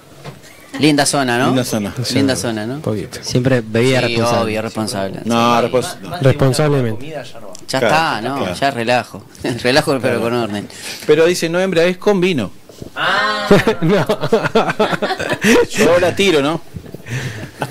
[0.79, 1.47] Linda zona, ¿no?
[1.49, 1.95] Linda zona.
[2.13, 2.81] Linda zona, ¿no?
[2.81, 3.19] Poquito.
[3.23, 4.43] Siempre bebida Sí, responsable.
[4.45, 5.21] obvio, responsable.
[5.25, 5.61] No.
[6.21, 7.07] Responsablemente.
[7.69, 8.37] Ya Claro, está, ¿no?
[8.39, 8.55] claro.
[8.55, 9.23] Ya relajo.
[9.63, 10.69] relajo, pero con orden.
[11.07, 12.51] Pero dice no embriaguez con vino.
[13.81, 14.07] no.
[15.71, 16.61] Yo la tiro, ¿no?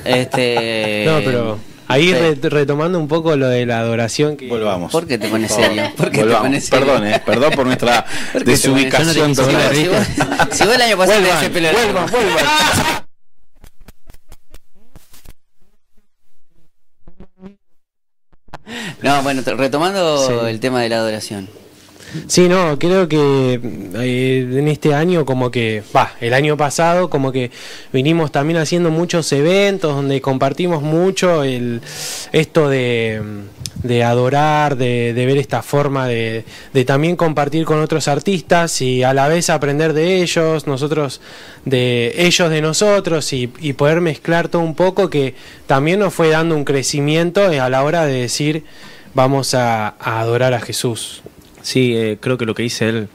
[0.03, 1.03] Este.
[1.05, 2.49] no, pero Ahí sí.
[2.49, 4.47] retomando un poco lo de la adoración que...
[4.47, 4.91] Volvamos.
[4.91, 5.91] ¿Por qué te pones serio?
[5.95, 6.41] ¿Por qué Volvamos.
[6.41, 6.85] te pones serio?
[6.85, 8.05] Perdón, eh, perdón por nuestra
[8.45, 9.29] desubicación.
[9.29, 9.75] No total.
[9.75, 9.97] Si, vos,
[10.51, 12.45] si, vos, el año pasado vuelvan, ese pelo vuelvan, vuelvan.
[19.01, 20.33] No, bueno, retomando sí.
[20.49, 21.47] el tema de la adoración.
[22.27, 23.59] Sí, no, creo que
[23.95, 27.51] eh, en este año como que, va, el año pasado como que
[27.91, 31.81] vinimos también haciendo muchos eventos donde compartimos mucho el
[32.31, 33.21] esto de,
[33.83, 39.03] de adorar, de, de ver esta forma de, de también compartir con otros artistas y
[39.03, 41.21] a la vez aprender de ellos, nosotros
[41.65, 45.35] de ellos de nosotros y, y poder mezclar todo un poco que
[45.67, 48.63] también nos fue dando un crecimiento a la hora de decir
[49.13, 51.21] vamos a, a adorar a Jesús.
[51.65, 53.09] Sí, eh, creo que lo que hice él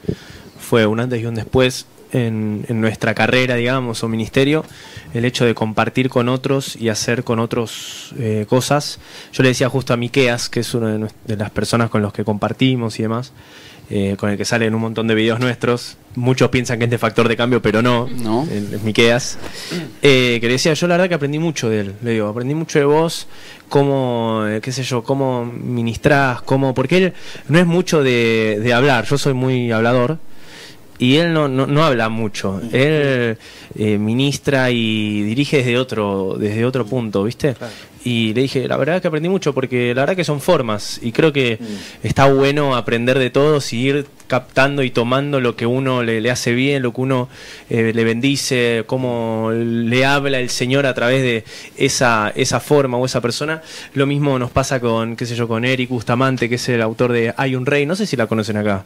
[0.59, 4.65] fue un antes y un después en, en nuestra carrera, digamos, o ministerio,
[5.13, 8.99] el hecho de compartir con otros y hacer con otros eh, cosas.
[9.31, 12.11] Yo le decía justo a Miqueas, que es una de, de las personas con los
[12.11, 13.31] que compartimos y demás,
[13.93, 15.97] eh, con el que salen un montón de videos nuestros.
[16.15, 18.47] Muchos piensan que es de factor de cambio, pero no, No.
[18.49, 19.37] es Miqueas.
[20.01, 22.55] Eh, que le decía, yo la verdad que aprendí mucho de él, le digo, aprendí
[22.55, 23.27] mucho de vos,
[23.69, 27.13] cómo, eh, qué sé yo, cómo ministrás, cómo, porque él
[27.49, 30.19] no es mucho de, de hablar, yo soy muy hablador,
[30.99, 33.37] y él no, no, no habla mucho, él
[33.75, 37.55] eh, ministra y dirige desde otro, desde otro punto, ¿viste?
[38.03, 41.11] Y le dije, la verdad que aprendí mucho, porque la verdad que son formas, y
[41.11, 41.59] creo que
[42.01, 46.31] está bueno aprender de todos y ir captando y tomando lo que uno le, le
[46.31, 47.29] hace bien, lo que uno
[47.69, 51.43] eh, le bendice, cómo le habla el Señor a través de
[51.77, 53.61] esa, esa forma o esa persona.
[53.93, 57.11] Lo mismo nos pasa con, qué sé yo, con Eric Bustamante, que es el autor
[57.11, 58.83] de Hay un Rey, no sé si la conocen acá.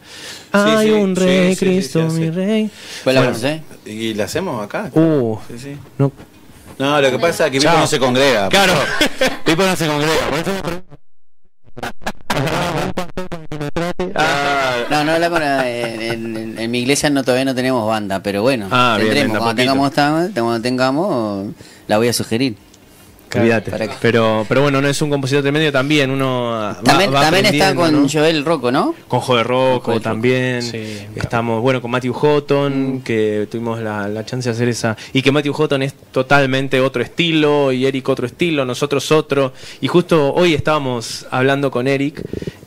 [0.52, 2.22] Hay sí, un Rey, sí, Cristo, sí, sí.
[2.22, 2.70] mi Rey.
[3.04, 3.62] ¿Cuál la Bueno, conocés?
[3.86, 4.90] ¿Y la hacemos acá?
[4.94, 5.78] Uh, Sí, sí.
[6.00, 6.12] no,
[6.78, 8.50] No, lo que pasa es que Pipo no se congrega.
[8.50, 8.74] Claro.
[9.46, 10.30] Pipo no se congrega.
[10.30, 10.98] Por eso me pregunto.
[14.16, 16.02] Ah, No, no, la con, en,
[16.38, 19.34] en- en mi iglesia no todavía no tenemos banda, pero bueno, Ah, bien, tendremos.
[19.34, 19.92] bien, cuando tengamos,
[20.34, 21.48] cuando tengamos,
[21.88, 22.56] la voy a sugerir.
[23.40, 23.72] Olvídate.
[24.02, 28.04] Pero, pero bueno, no es un compositor tremendo también, uno También, va también está con
[28.04, 28.08] ¿no?
[28.10, 28.96] Joel Rocco, ¿no?
[29.08, 30.02] Con Joe Rocco Joel Rocco.
[30.02, 30.62] también.
[30.62, 34.96] Sí, Estamos, bueno, con Matthew Houghton, que tuvimos la, la chance de hacer esa.
[35.14, 39.54] Y que Matthew Houghton es totalmente otro estilo, y Eric otro estilo, nosotros otro.
[39.82, 42.22] Y justo hoy estábamos hablando con Eric,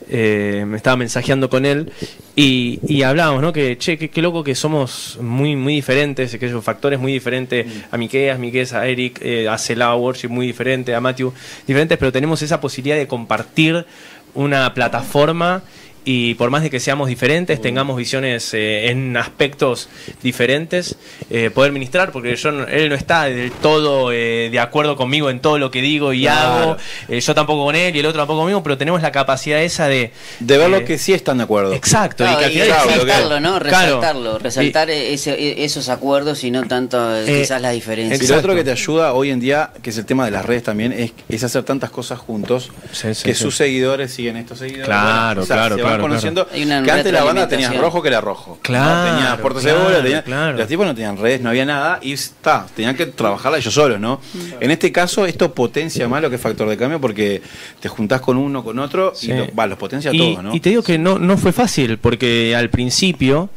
[0.09, 1.91] eh, me estaba mensajeando con él,
[2.35, 3.53] y, y hablábamos, ¿no?
[3.53, 7.65] Que, che, qué, qué loco que somos muy, muy diferentes, que esos factores muy diferentes
[7.91, 11.33] a Miqueas, Miqueas, a Eric, eh, a Celao Worship muy diferente, a Matthew
[11.67, 13.85] diferentes, pero tenemos esa posibilidad de compartir
[14.33, 15.63] una plataforma
[16.11, 19.89] y por más de que seamos diferentes, tengamos visiones eh, en aspectos
[20.23, 20.95] diferentes,
[21.29, 25.29] eh, poder ministrar, porque yo no- él no está del todo eh, de acuerdo conmigo
[25.29, 26.63] en todo lo que digo y Claro.
[26.63, 26.77] hago,
[27.09, 29.87] eh, yo tampoco con él y el otro tampoco conmigo, pero tenemos la capacidad esa
[29.87, 30.11] de...
[30.39, 31.73] de ver lo que sí están de acuerdo.
[31.73, 33.59] Exacto, Claro, y y claro, lo resaltarlo, ¿no?
[33.59, 33.69] Claro.
[33.99, 38.19] Resaltarlo, resaltar ese- esos acuerdos y no tanto quizás las Y diferencias.
[38.19, 38.39] lo Exacto.
[38.47, 40.91] otro que te ayuda hoy en día, que es el tema de las redes también,
[40.91, 43.41] es, es hacer tantas cosas juntos Sí, sí, que sí.
[43.43, 44.85] sus seguidores siguen estos seguidores.
[44.87, 46.47] Claro, o sea, claro, se van claro, conociendo.
[46.47, 46.85] claro.
[46.85, 48.57] Que antes la banda tenías rojo que era rojo.
[48.61, 49.15] Claro, ¿no?
[49.17, 50.57] Tenías Puerto claro, Seguro, claro.
[50.57, 53.99] los tipos no tenían redes, no había nada y está, tenían que trabajarla ellos solos,
[53.99, 54.19] ¿no?
[54.59, 57.41] En este caso, esto potencia más lo que es factor de cambio porque
[57.79, 59.31] te juntás con uno, con otro Sí.
[59.31, 60.55] y lo- va, los potencia a y, todos, ¿no?
[60.55, 63.49] y te digo que no, no fue fácil, porque al principio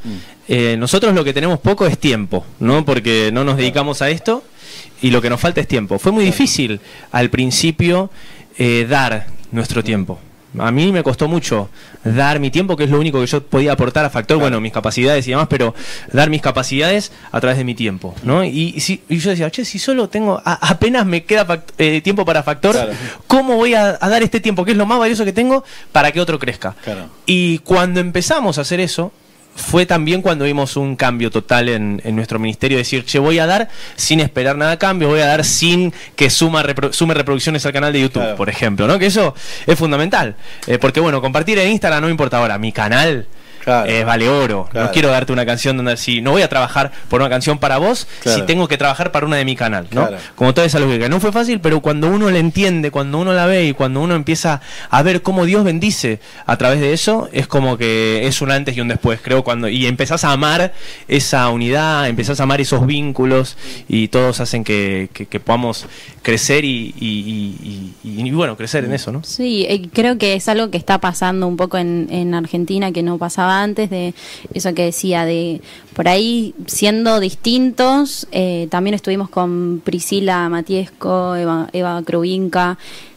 [0.48, 2.84] eh, nosotros lo que tenemos poco es tiempo, ¿no?
[2.84, 4.42] Porque no nos dedicamos a esto
[5.00, 5.98] y lo que nos falta es tiempo.
[5.98, 6.80] Fue muy difícil
[7.12, 8.10] al principio
[8.58, 10.18] eh, dar nuestro tiempo.
[10.58, 11.70] A mí me costó mucho
[12.04, 14.72] dar mi tiempo, que es lo único que yo podía aportar a Factor, bueno, mis
[14.72, 15.74] capacidades y demás, pero
[16.12, 18.44] dar mis capacidades a través de mi tiempo, ¿no?
[18.44, 21.72] Y, y si- y yo decía, che, si solo tengo, a- apenas me queda fact-
[21.78, 22.92] eh, tiempo para Factor, Claro.
[23.26, 26.12] ¿cómo voy a, a dar este tiempo, que es lo más valioso que tengo, para
[26.12, 26.74] que otro crezca?
[26.84, 27.08] Claro.
[27.24, 29.12] Y cuando empezamos a hacer eso,
[29.54, 33.46] fue también cuando vimos un cambio total en, en nuestro ministerio, decir, che, voy a
[33.46, 37.64] dar sin esperar nada a cambio, voy a dar sin que suma repro- sume reproducciones
[37.66, 38.36] al canal de YouTube, Claro.
[38.36, 38.98] por ejemplo, ¿no?
[38.98, 39.34] Que eso
[39.66, 40.36] es fundamental.
[40.66, 43.26] Eh, porque bueno, compartir en Instagram no importa ahora, mi canal
[43.64, 43.88] Claro.
[43.90, 44.68] eh, vale oro.
[44.70, 44.86] Claro.
[44.88, 47.78] No quiero darte una canción donde si no voy a trabajar por una canción para
[47.78, 48.38] vos, Claro.
[48.38, 50.08] si tengo que trabajar para una de mi canal, ¿no?
[50.34, 51.08] Como toda esa lógica.
[51.08, 54.14] No fue fácil, pero cuando uno la entiende, cuando uno la ve y cuando uno
[54.14, 58.50] empieza a ver cómo Dios bendice a través de eso, es como que es un
[58.50, 60.72] antes y un después, creo, cuando y empezás a amar
[61.08, 63.56] esa unidad, empezás a amar esos vínculos
[63.88, 65.86] y todos hacen que, que- que podamos
[66.22, 66.94] crecer y,
[68.04, 69.22] y- bueno, crecer en eso, ¿no?
[69.24, 73.02] Sí, eh, creo que es algo que está pasando un poco en, en Argentina que
[73.02, 74.14] no pasaba antes, de
[74.54, 75.60] eso que decía, de
[75.94, 82.02] por ahí siendo distintos, eh, también estuvimos con Priscila Matiesco, Eva, Eva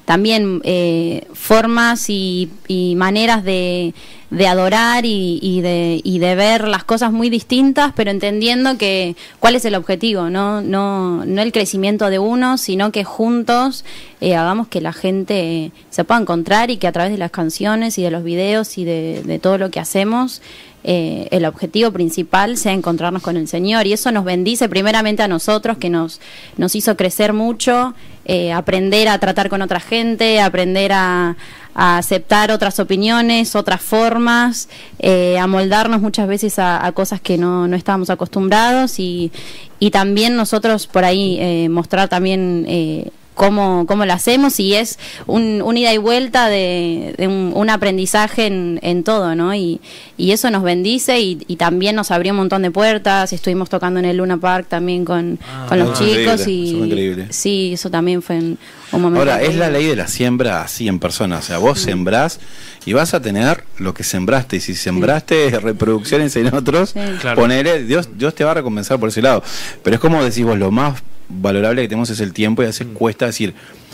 [0.06, 3.94] también eh, formas y, y maneras de,
[4.30, 9.16] de adorar y, y de, y de ver las cosas muy distintas, pero entendiendo que
[9.40, 13.84] cuál es el objetivo, no, no, no el crecimiento de uno, sino que juntos
[14.22, 17.98] eh, hagamos que la gente se pueda encontrar y que a través de las canciones
[17.98, 20.42] y de los videos y de, de todo lo que hacemos
[20.88, 23.88] eh, el objetivo principal sea encontrarnos con el Señor.
[23.88, 26.22] Y eso nos bendice primeramente a nosotros, que nos,
[26.58, 27.96] nos hizo crecer mucho,
[28.26, 31.36] eh, aprender a tratar con otra gente, aprender a,
[31.74, 34.70] a aceptar otras opiniones, otras formas,
[35.00, 39.32] eh, a moldarnos muchas veces a, a cosas que no, no estábamos acostumbrados y,
[39.80, 43.12] y también nosotros por ahí eh, mostrar también...
[43.36, 47.70] Cómo, cómo lo hacemos y es un, un ida y vuelta de, de un, un
[47.70, 49.54] aprendizaje en, en todo, ¿no?
[49.54, 49.82] Y,
[50.18, 54.00] y eso nos bendice y, y también nos abrió un montón de puertas, estuvimos tocando
[54.00, 58.58] en el Luna Park también con, con los chicos y sí, eso también fue un,
[58.94, 59.20] un momento.
[59.20, 61.40] Ahora, es la ley de la siembra así en persona.
[61.40, 62.40] O sea, vos sembrás
[62.86, 64.58] y vas a tener lo que sembraste.
[64.58, 67.00] Y si sembraste reproducciones en otros, Sí.
[67.20, 67.42] Claro.
[67.42, 69.44] ponele, Dios, Dios te va a recompensar por ese lado.
[69.84, 72.68] Pero es como decís vos, lo más valorable que tenemos es el tiempo y a
[72.68, 73.54] veces cuesta decir.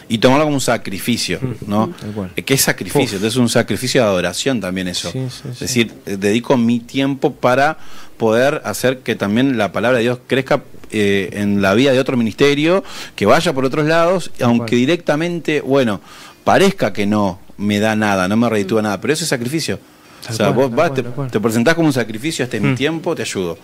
[0.09, 1.87] Y tomarlo como un sacrificio, ¿no?
[1.87, 2.11] Mm.
[2.13, 2.31] cual.
[2.35, 3.15] Eh, ¿Qué es sacrificio?
[3.15, 5.09] Entonces es un sacrificio de adoración también eso.
[5.09, 5.65] Sí, sí, es sí.
[5.65, 7.77] decir, eh, dedico mi tiempo para
[8.17, 12.17] poder hacer que también la palabra de Dios crezca eh, en la vida de otro
[12.17, 12.83] ministerio,
[13.15, 16.01] que vaya por otros lados, aunque directamente, bueno,
[16.43, 19.79] parezca que no me da nada, no me reditúa nada, pero eso es sacrificio.
[20.23, 22.69] Tal o sea, cual, vos vas, cual, te, presentás como un sacrificio, este es mi
[22.69, 22.75] Mm.
[22.75, 23.57] tiempo, te ayudo.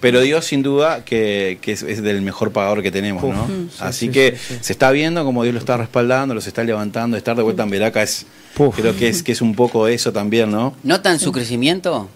[0.00, 3.22] Pero Dios sin duda que, que es, es del mejor pagador que tenemos.
[3.24, 3.44] ¿no?
[3.46, 3.68] Mm.
[3.70, 4.58] Sí, Así sí, que sí, sí.
[4.62, 7.70] se está viendo como Dios lo está respaldando, los está levantando, estar de vuelta en
[7.70, 8.76] Veraca es, Puf.
[8.76, 10.74] creo que es, que es un poco eso también, ¿no?
[10.84, 12.08] ¿Notan su crecimiento?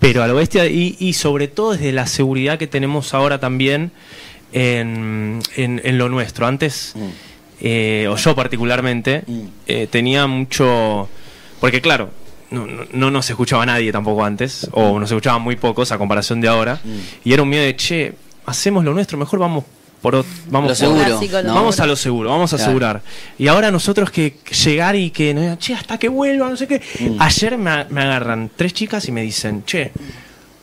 [0.00, 3.90] Pero a lo bestia, y, y sobre todo desde la seguridad que tenemos ahora también
[4.52, 6.46] en, en- en lo nuestro.
[6.46, 7.08] Antes, Mm.
[7.60, 9.40] Eh, o yo particularmente, Mm.
[9.66, 11.08] eh, tenía mucho.
[11.60, 12.10] Porque, claro,
[12.50, 16.40] no, no, no nos escuchaba nadie tampoco antes, o nos escuchaban muy pocos a comparación
[16.40, 16.80] de ahora.
[16.84, 16.98] Mm.
[17.28, 18.14] Y era un miedo de, che,
[18.46, 19.64] hacemos lo nuestro, mejor vamos
[20.00, 21.42] por vamos Lo seguro.
[21.42, 21.54] ¿no?
[21.54, 22.68] Vamos a lo seguro, vamos a Claro.
[22.70, 23.02] asegurar.
[23.36, 26.68] Y ahora nosotros que llegar y que nos digan, che, hasta que vuelva, no sé
[26.68, 26.80] qué.
[27.00, 27.20] Mm.
[27.20, 29.90] Ayer me, me agarran tres chicas y me dicen, che,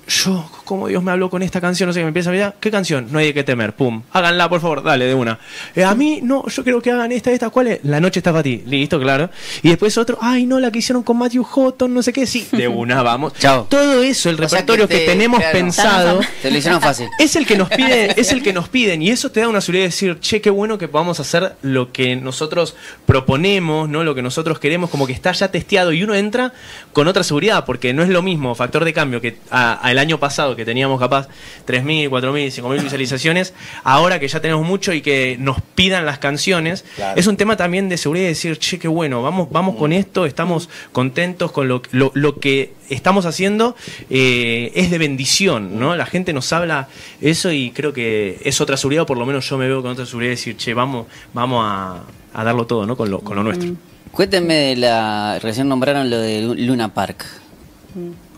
[0.07, 2.55] yo, como Dios me habló con esta canción, no sé qué, me empieza a mirar,
[2.59, 3.07] ¿qué canción?
[3.11, 5.39] No hay de qué temer, pum, háganla, por favor, dale, de una.
[5.75, 7.79] Eh, a mí, no, yo quiero que hagan esta, esta, ¿cuál es?
[7.83, 9.29] La noche está para ti, listo, claro.
[9.63, 12.47] Y después otro, ay, no, la que hicieron con Matthew Houghton, no sé qué, sí,
[12.51, 13.33] de una, vamos.
[13.39, 13.67] Chao.
[13.69, 15.57] Todo eso, el O sea repertorio que, te- tenemos claro.
[15.57, 16.19] pensado.
[16.41, 17.07] Te lo hicieron fácil.
[17.19, 19.61] Es el que nos pide, es el que nos piden y eso te da una
[19.61, 22.75] seguridad de decir, che, qué bueno que podamos hacer lo que nosotros
[23.05, 24.03] proponemos, ¿no?
[24.03, 26.53] Lo que nosotros queremos, como que está ya testeado y uno entra
[26.93, 29.99] con otra seguridad, porque no es lo mismo factor de cambio que a- a el
[29.99, 31.27] año pasado que teníamos capaz
[31.67, 36.83] 3.000, 4.000, 5.000 visualizaciones, ahora que ya tenemos mucho y que nos pidan las canciones,
[36.95, 37.19] Claro.
[37.19, 40.25] es un tema también de seguridad de decir, che, qué bueno, vamos, vamos con esto,
[40.25, 43.75] estamos contentos con lo, lo, lo que estamos haciendo,
[44.09, 45.95] eh, es de bendición, ¿no?
[45.95, 46.87] La gente nos habla
[47.21, 49.91] eso y creo que es otra seguridad, o por lo menos yo me veo con
[49.91, 52.95] otra seguridad de decir, che, vamos, vamos a, a darlo todo, ¿no?
[52.95, 53.69] Con lo, con lo nuestro.
[54.11, 55.39] Cuéntenme de la.
[55.41, 57.25] Recién nombraron lo de Lu- Luna Park.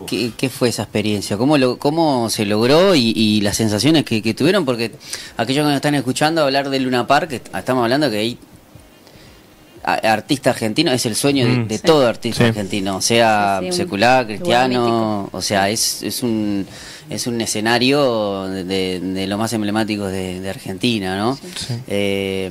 [0.06, 1.36] ¿Qué, qué fue esa experiencia?
[1.36, 4.64] ¿Cómo, lo, cómo se logró y, las sensaciones que, tuvieron?
[4.64, 4.92] Porque
[5.36, 8.38] aquellos que nos están escuchando hablar de Luna Park, est- estamos hablando que hay
[9.94, 11.68] artista argentino, es el sueño de, Mm.
[11.68, 11.82] de Sí.
[11.84, 12.48] todo artista Sí.
[12.48, 16.66] argentino, sea Sí, sí, un secular, cristiano, o sea, es, es un
[17.10, 21.38] es un escenario de, de- de lo más emblemático de, de Argentina, ¿no?
[21.86, 22.50] Eh,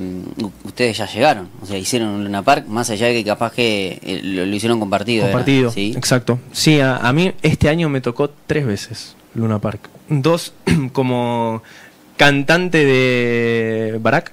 [0.64, 4.00] ustedes ya llegaron, o sea, hicieron un Luna Park, más allá de que capaz que
[4.02, 5.22] eh, lo, lo hicieron compartido.
[5.26, 5.94] Compartido, ¿Sí?
[5.96, 6.40] exacto.
[6.50, 9.88] Sí, a, a mí este año me tocó tres veces Luna Park.
[10.08, 10.52] Dos
[10.92, 11.62] como
[12.16, 14.32] cantante de Barack.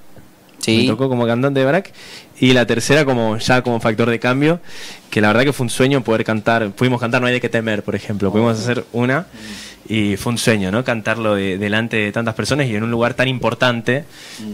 [0.57, 0.77] Sí.
[0.77, 1.93] Me tocó como cantante de Barack.
[2.39, 4.59] Y la tercera como ya como factor de cambio,
[5.09, 6.69] que la verdad que fue un sueño poder cantar.
[6.71, 8.31] Pudimos cantar No hay de qué temer, por ejemplo.
[8.31, 9.27] Pudimos hacer una
[9.87, 10.83] y fue un sueño, ¿no?
[10.83, 14.03] Cantarlo de- delante de tantas personas y en un lugar tan importante,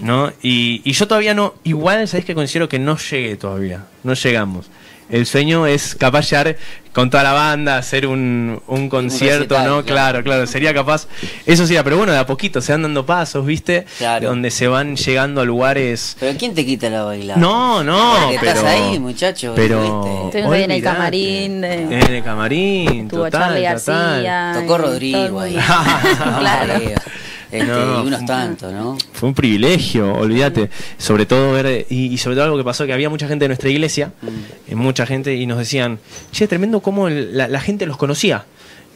[0.03, 0.31] ¿no?
[0.43, 3.85] Y, y yo todavía no, igual, ¿sabéis que considero que no llegué todavía?
[4.03, 4.67] No llegamos.
[5.11, 6.55] El sueño es capaz llegar
[6.93, 9.83] con toda la banda, hacer un, un concierto, recital, ¿no?
[9.85, 10.01] claro.
[10.11, 11.07] Claro, claro, sería capaz.
[11.45, 13.85] Eso sí, pero bueno, de a poquito se van dando pasos, ¿viste?
[13.97, 14.29] Claro.
[14.29, 16.17] Donde se van llegando a lugares.
[16.19, 17.39] Pero ¿quién te quita la bailada?
[17.39, 18.51] No, no, Porque pero.
[18.51, 19.53] estás ahí, muchacho.
[19.55, 20.31] Pero.
[20.33, 23.61] en el camarín de- En el camarín, Estuvo total, Charlie.
[23.63, 24.51] García.
[24.55, 25.55] Tocó Rodrigo ahí.
[26.39, 26.73] claro.
[27.51, 28.97] Este, No, y unos fue- tantos, ¿no?
[29.13, 30.69] Fue un privilegio, olvídate.
[30.97, 33.49] Sobre todo ver, y, y sobre todo algo que pasó, que había mucha gente de
[33.49, 34.27] nuestra iglesia, Mm.
[34.71, 35.99] eh, mucha gente, y nos decían,
[36.31, 38.45] che, tremendo cómo el- la, la gente los conocía.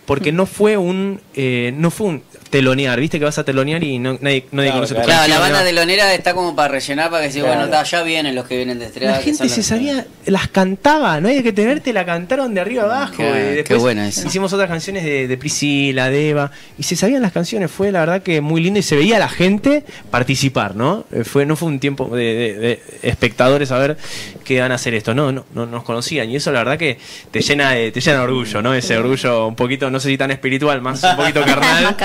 [0.06, 4.00] Porque no fue un eh, no fue un telonear, viste que vas a telonear y
[4.00, 5.08] no, nadie, nadie Claro, conoce tu claro.
[5.26, 5.66] Claro, la banda ¿no?
[5.66, 7.56] de lonera está como para rellenar, para que si Claro.
[7.58, 9.12] bueno, está, ya vienen los que vienen de estrella.
[9.12, 13.16] La gente se sabía, las cantaba, no hay que tenerte, la cantaron de arriba abajo.
[13.18, 14.26] Qué- y qué después buena esa.
[14.28, 18.00] hicimos otras canciones de, de Priscila, de Eva, y se sabían las canciones, fue la
[18.02, 21.06] verdad que muy lindo y se veía a la gente participar, ¿no?
[21.12, 23.98] Eh, Fue, no fue un tiempo de, de- de espectadores a ver
[24.46, 26.98] qué van a hacer esto, no, no, no nos conocían, y eso la verdad que
[27.32, 28.74] te llena de, te llena de orgullo, ¿no?
[28.74, 31.96] Ese orgullo un poquito, no sé si tan espiritual, más un poquito carnal.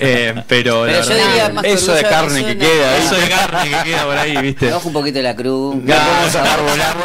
[0.00, 3.14] Eh, pero la Pero yo verdad diría que- más Eso de carne que queda eso
[3.14, 4.70] de carne que queda por ahí, ¿viste?
[4.70, 5.76] Baja un poquito de la cruz.
[5.76, 7.04] No podemos andar volando.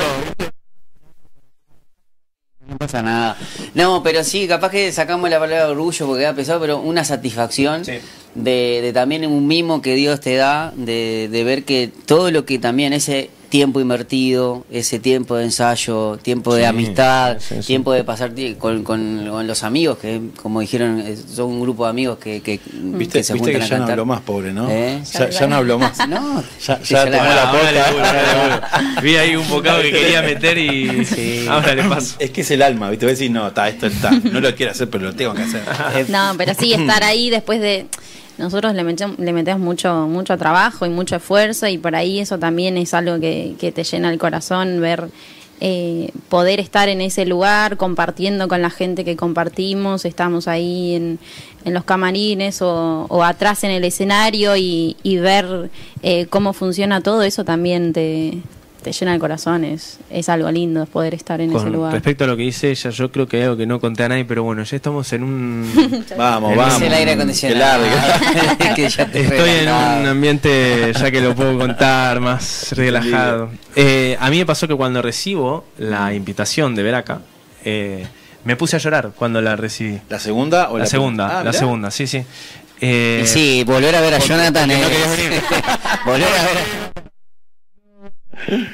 [2.68, 3.38] No pasa nada.
[3.76, 7.86] No, pero sí, capaz que sacamos la palabra orgullo porque queda pesado, pero una satisfacción
[7.86, 8.00] Sí.
[8.34, 12.44] de, de también un mimo que Dios te da, de, de ver que todo lo
[12.46, 17.68] que también ese tiempo invertido, ese tiempo de ensayo, tiempo de Sí, amistad, sí, sí.
[17.68, 21.84] tiempo de pasar con, con- con los amigos, que como dijeron, eh, son un grupo
[21.86, 24.22] de amigos que, que, Viste, que se viste juntan que a ya no habló más,
[24.22, 24.70] pobre, ¿no?
[24.70, 25.02] ¿Eh?
[25.14, 25.98] Ya, ya no habló más.
[26.08, 29.02] No, Ya- ya la- tomó la le duro.
[29.02, 32.16] Vi ahí un bocado que quería meter y ahora le paso.
[32.20, 33.06] Es que es el alma, ¿viste?
[33.06, 34.12] Voy a decir, no, está, esto está.
[34.12, 35.64] No lo quiero hacer, pero lo tengo que hacer.
[36.10, 37.88] No, pero sí estar ahí después de
[38.38, 42.38] nosotros le metemos, le metemos mucho mucho trabajo y mucho esfuerzo y por ahí eso
[42.38, 45.10] también es algo que, te llena el corazón ver
[45.62, 51.20] eh, poder estar en ese lugar compartiendo con la gente que compartimos estamos ahí en,
[51.66, 55.72] los camarines o, o atrás en el escenario y, y ver
[56.04, 58.40] eh, cómo funciona todo eso también te,
[58.86, 62.28] te llena el corazón es, es algo lindo poder estar en ese lugar respecto a
[62.28, 64.44] lo que dice ella, yo creo que hay algo que no conté a nadie, pero
[64.44, 66.04] bueno, ya estamos en un...
[66.18, 66.76] Vamos, Es vamos.
[66.76, 67.84] Es el aire Que acondicionado.
[67.84, 68.74] largue.
[68.76, 73.50] Que ya te Estoy en un ambiente, ya que lo puedo contar, más relajado.
[73.76, 77.22] Eh, a mí me pasó que cuando recibo la invitación de Veraca,
[77.64, 78.06] eh,
[78.44, 80.00] me puse a llorar cuando la recibí.
[80.10, 82.24] ¿La segunda o la, La segunda, Ah, la segunda, sí, sí.
[82.82, 85.42] Eh, Y sí, volver a ver a porque- Jonathan porque no es- querías venir.
[86.06, 86.58] volver a ver
[86.98, 87.05] a-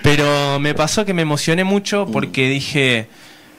[0.03, 3.07] Pero me pasó que me emocioné mucho porque dije,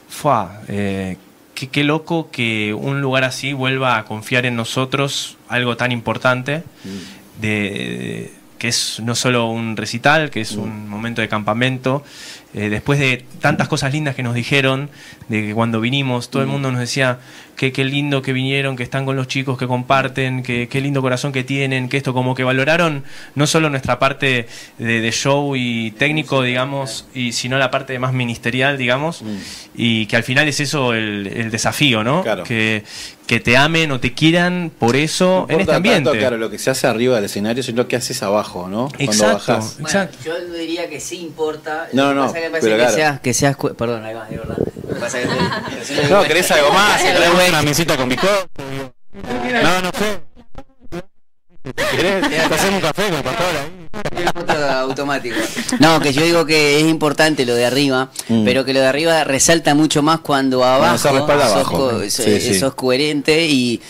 [0.09, 0.61] ¡fua!
[0.67, 1.17] Eh,
[1.53, 6.63] qué, qué loco que un lugar así vuelva a confiar en nosotros algo tan importante,
[7.39, 12.03] de, que es no solo un recital, que es un momento de campamento.
[12.53, 14.89] Eh, después de tantas cosas lindas que nos dijeron,
[15.27, 17.19] de que cuando vinimos, todo el mundo nos decía
[17.55, 21.01] que qué lindo que vinieron, que están con los chicos, que comparten, que qué lindo
[21.01, 23.03] corazón que tienen, que esto como que valoraron
[23.35, 24.47] no solo nuestra parte
[24.79, 29.23] de, de show y técnico, digamos, y sino la parte más ministerial, digamos,
[29.75, 32.23] y que al final es eso el, el desafío, ¿no?
[32.23, 32.43] Claro.
[32.43, 32.83] Que,
[33.27, 36.03] que te amen o te quieran por eso No en este importa ambiente.
[36.09, 38.89] tanto, claro, lo que se hace arriba del escenario es lo que haces abajo, ¿no?
[38.89, 39.33] Cuando Exacto.
[39.53, 39.79] bajás.
[39.79, 40.17] Exacto.
[40.25, 41.87] Bueno, yo diría que sí importa.
[41.93, 42.95] No, Lo que no, pasa es que me parece pero que claro.
[42.95, 44.57] seas, que seas Perdón, ahí va, de verdad.
[46.09, 47.01] No, ¿querés algo más?
[47.01, 48.47] Traes una mesita con bizcocho.
[49.63, 50.21] No, no sé.
[51.91, 52.27] ¿Querés?
[52.29, 54.25] Te hacemos un café con pastor ahí.
[54.33, 55.35] Foto automático.
[55.79, 58.43] No, que yo digo que es importante lo de arriba, Mm.
[58.43, 61.77] pero que lo de arriba resalta mucho más cuando abajo, respalda sos, abajo.
[61.77, 62.59] co- Sí, sos- sí.
[62.59, 63.81] sos coherente y,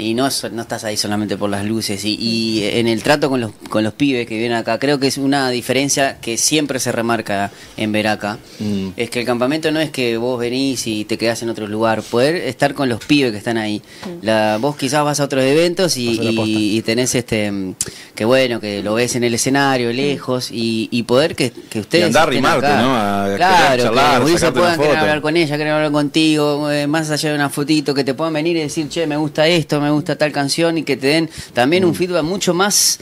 [0.00, 2.04] y no, no estás ahí solamente por las luces.
[2.04, 5.06] Y, y en el trato con los, con los pibes que vienen acá, creo que
[5.06, 8.38] es una diferencia que siempre se remarca en Veraca.
[8.58, 8.88] Mm.
[8.96, 12.02] Es que el campamento no es que vos venís y te quedás en otro lugar,
[12.02, 13.82] poder estar con los pibes que están ahí.
[14.22, 17.74] La, vos quizás vas a otros eventos y, y- y tenés este mm,
[18.14, 22.04] que bueno, que lo ves en el escenario, lejos, y, y poder que, que ustedes.
[22.04, 22.82] Y andar a estén rimarte, acá.
[22.82, 22.96] ¿no?
[22.96, 27.10] A claro, charlar, que los puedan querer hablar con ella, querer hablar contigo, eh, más
[27.10, 29.89] allá de una fotito, que te puedan venir y decir, che, me gusta esto, me
[29.94, 31.88] gusta tal canción, y que te den también Mm.
[31.88, 32.98] un feedback mucho más,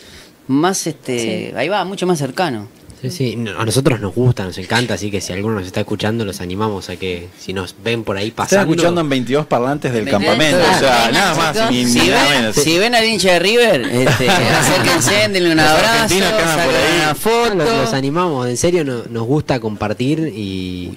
[0.47, 2.69] más este, ahí va, mucho más cercano.
[3.01, 6.25] Sí, sí, a nosotros nos gusta, nos encanta, así que si alguno nos está escuchando,
[6.25, 8.73] los animamos a que si nos ven por ahí Están pasando.
[8.73, 10.59] escuchando en 22 parlantes del 22, campamento.
[10.77, 11.71] O sea, nada más chicos.
[11.71, 12.57] ni, ni Si nada ven, menos.
[12.57, 17.55] si ven al hincha de River, este, acérquense, denle un Los abrazo, una foto.
[17.55, 20.91] Los, los animamos, en serio no- nos gusta compartir y,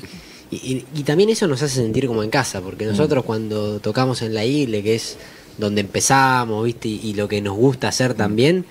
[0.50, 4.24] y, y- y también eso nos hace sentir como en casa, porque nosotros cuando tocamos
[4.24, 5.18] en la isla, que es
[5.58, 6.88] donde empezamos, ¿viste?
[6.88, 8.66] Y, y lo que nos gusta hacer también,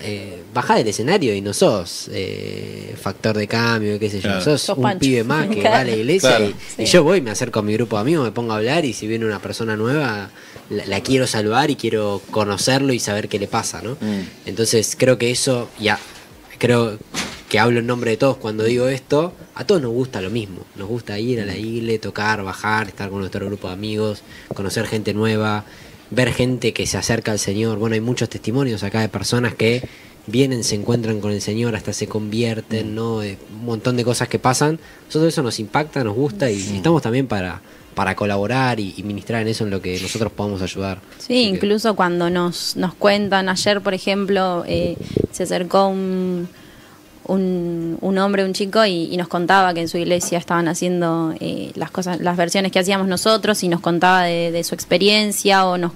[0.00, 4.40] eh, bajá del escenario y no sos eh, factor de cambio, qué sé yo, Claro.
[4.42, 5.00] sos, Sos un Pancho.
[5.00, 5.70] pibe más que Claro.
[5.74, 6.52] va a la iglesia Claro.
[6.78, 8.84] y, y yo voy, me acerco a mi grupo de amigos, me pongo a hablar
[8.84, 10.30] y si viene una persona nueva,
[10.70, 13.92] la, la quiero saludar y quiero conocerlo y saber qué le pasa, ¿no?
[14.00, 14.22] Mm.
[14.46, 15.98] Entonces creo que eso, ya,
[16.58, 16.96] creo
[17.48, 20.60] que hablo en nombre de todos cuando digo esto, a todos nos gusta lo mismo,
[20.76, 24.22] nos gusta ir a la isla, tocar, bajar, estar con nuestro grupo de amigos,
[24.54, 25.64] conocer gente nueva,
[26.10, 27.78] ver gente que se acerca al Señor.
[27.78, 29.82] Bueno, hay muchos testimonios acá de personas que
[30.26, 33.22] vienen, se encuentran con el Señor, hasta se convierten, ¿no?
[33.22, 34.78] Eh, un montón de cosas que pasan.
[35.06, 37.60] Nosotros eso nos impacta, nos gusta y estamos también para,
[37.94, 41.00] para colaborar y, y ministrar en eso en lo que nosotros podamos ayudar.
[41.18, 44.96] Sí, Así que- incluso cuando nos, nos cuentan, ayer por ejemplo, eh,
[45.32, 46.48] se acercó un,
[47.28, 51.70] un, un hombre, un chico, y, nos contaba que en su iglesia estaban haciendo eh,
[51.76, 55.92] las cosas, las versiones que hacíamos nosotros, y nos contaba de, su experiencia, o nos,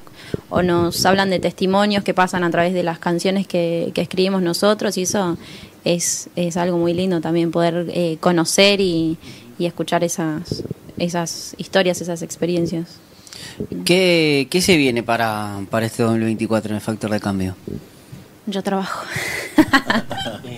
[0.50, 4.42] o nos hablan de testimonios que pasan a través de las canciones que, que escribimos
[4.42, 5.36] nosotros, y eso
[5.84, 9.18] es, es algo muy lindo también poder eh, conocer y,
[9.58, 10.62] y escuchar esas,
[10.98, 12.98] esas historias, esas experiencias.
[13.84, 17.56] ¿Qué, qué se viene para, para este 2024 en el factor de cambio?
[18.46, 19.04] Yo trabajo.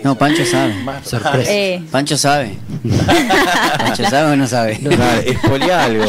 [0.02, 0.74] No, Pancho sabe.
[1.02, 1.50] Sorpresa.
[1.50, 2.58] Eh, Pancho sabe.
[3.78, 4.78] Pancho sabe o no sabe.
[5.26, 6.04] Espoliá algo.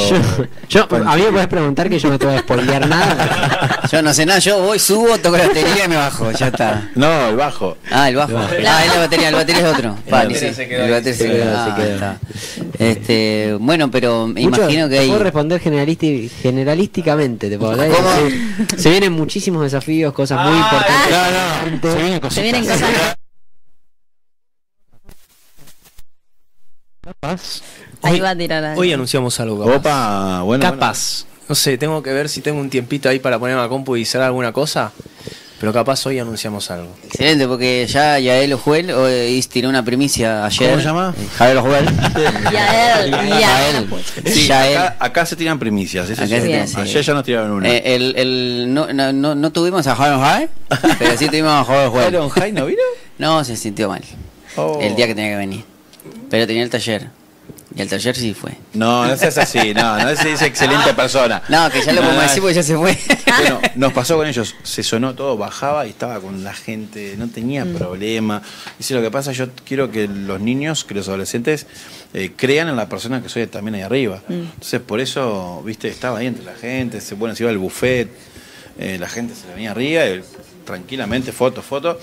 [0.70, 3.82] Yo, a mí me puedes preguntar que yo no te voy a spoilear nada.
[3.92, 6.90] Yo no sé nada, yo voy, subo, toco la batería y me bajo, ya está.
[6.96, 7.78] No, el bajo.
[7.92, 8.38] Ah, el bajo.
[8.38, 8.50] Ah,
[8.86, 9.98] es la batería, el batería es otro.
[10.10, 12.16] Batería se quedó El batería se Se quedó.
[12.80, 12.84] Ah.
[12.86, 15.08] Este, bueno, pero me Mucho- imagino que te hay.
[15.10, 17.50] puedo responder generalísticamente.
[17.50, 17.90] Te puedo hablar.
[17.90, 18.10] ¿Cómo?
[18.70, 21.12] Se, se vienen muchísimos desafíos, cosas muy importantes.
[21.12, 23.16] No, no, se vienen se vienen cosas.
[27.02, 27.62] Capaz.
[28.02, 28.82] Ahí Hoy, va a tirar algo.
[28.82, 29.60] hoy anunciamos algo.
[29.66, 29.78] Capaz.
[29.78, 30.62] Opa, bueno.
[30.64, 31.26] capaz.
[31.48, 34.02] No sé, tengo que ver si tengo un tiempito ahí para ponerme a compu y
[34.04, 34.92] hacer alguna cosa.
[35.66, 36.96] Pero capaz hoy anunciamos algo.
[37.06, 40.70] Excelente, porque ya Yael Ojuel hoy tiró una primicia ayer.
[40.70, 41.16] ¿Cómo se llama?
[41.18, 41.86] Eh, Javier Ojuel.
[42.54, 43.88] Yael, Yael.
[44.28, 44.78] Sí, Yael.
[44.78, 46.08] acá, acá se tiran primicias.
[46.08, 46.42] eso Acá sí.
[46.42, 46.80] se tiran, sí.
[46.80, 47.68] Ayer ya nos tiraron una.
[47.68, 50.50] Eh, el, el, no, no, no, tuvimos a Javier Ojuel,
[51.00, 52.14] pero sí tuvimos a Javier Ojuel.
[52.14, 52.84] ¿Iron High no vino?
[53.18, 54.04] No, se sintió mal.
[54.58, 54.78] Oh.
[54.80, 55.64] El día que tenía que venir.
[56.30, 57.10] Pero tenía el taller.
[57.76, 58.54] Y el taller sí fue.
[58.74, 61.42] No, no seas así, no, no es, es excelente persona.
[61.50, 62.98] No, que ya lo No, podemos decir porque ya se fue.
[63.38, 67.28] Bueno, nos pasó con ellos, se sonó todo, bajaba y estaba con la gente, no
[67.28, 68.42] tenía problema.
[68.78, 71.68] Dice, lo que pasa, yo quiero que los niños, que los adolescentes,
[72.14, 74.22] eh, crean en la persona que soy también ahí arriba.
[74.30, 78.10] Entonces, por eso, viste, estaba ahí entre la gente, se, bueno, se iba al buffet,
[78.80, 80.24] eh, la gente se le venía arriba, y
[80.66, 82.00] tranquilamente, foto, foto.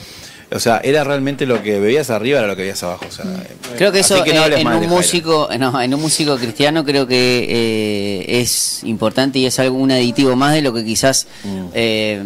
[0.54, 3.06] O sea, era realmente lo que veías arriba, era lo que veías abajo.
[3.08, 3.24] O sea,
[3.76, 7.46] Creo que eso no eh, en un músico, no, en un músico cristiano creo que
[7.48, 11.66] eh, es importante y es algo un aditivo más de lo que quizás Mm.
[11.74, 12.22] eh,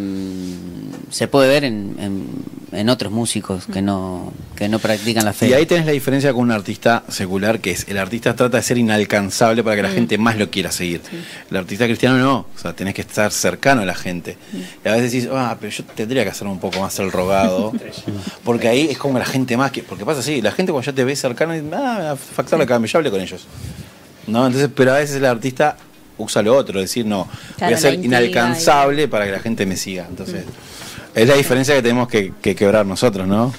[1.10, 2.26] se puede ver en, en,
[2.76, 5.48] en otros músicos que no que no practican la fe.
[5.48, 8.62] Y ahí tenés la diferencia con un artista secular, que es el artista trata de
[8.62, 11.00] ser inalcanzable para que la gente más lo quiera seguir.
[11.50, 14.36] El artista cristiano no, o sea, tenés que estar cercano a la gente.
[14.84, 17.72] Y a veces decís, ah, pero yo tendría que hacer un poco más el rogado,
[18.44, 20.94] porque ahí es como la gente más que, porque pasa así, la gente cuando ya
[20.94, 23.46] te ve cercano, dice, ah, factor de cambio, yo hablé con ellos.
[24.26, 24.44] ¿No?
[24.46, 25.76] Entonces, pero a veces el artista
[26.18, 27.28] usa lo otro, decir, no,
[27.60, 30.06] voy a ser inalcanzable para que la gente me siga.
[30.08, 30.44] Entonces,
[31.16, 33.52] es la diferencia que tenemos que, que quebrar nosotros, ¿no?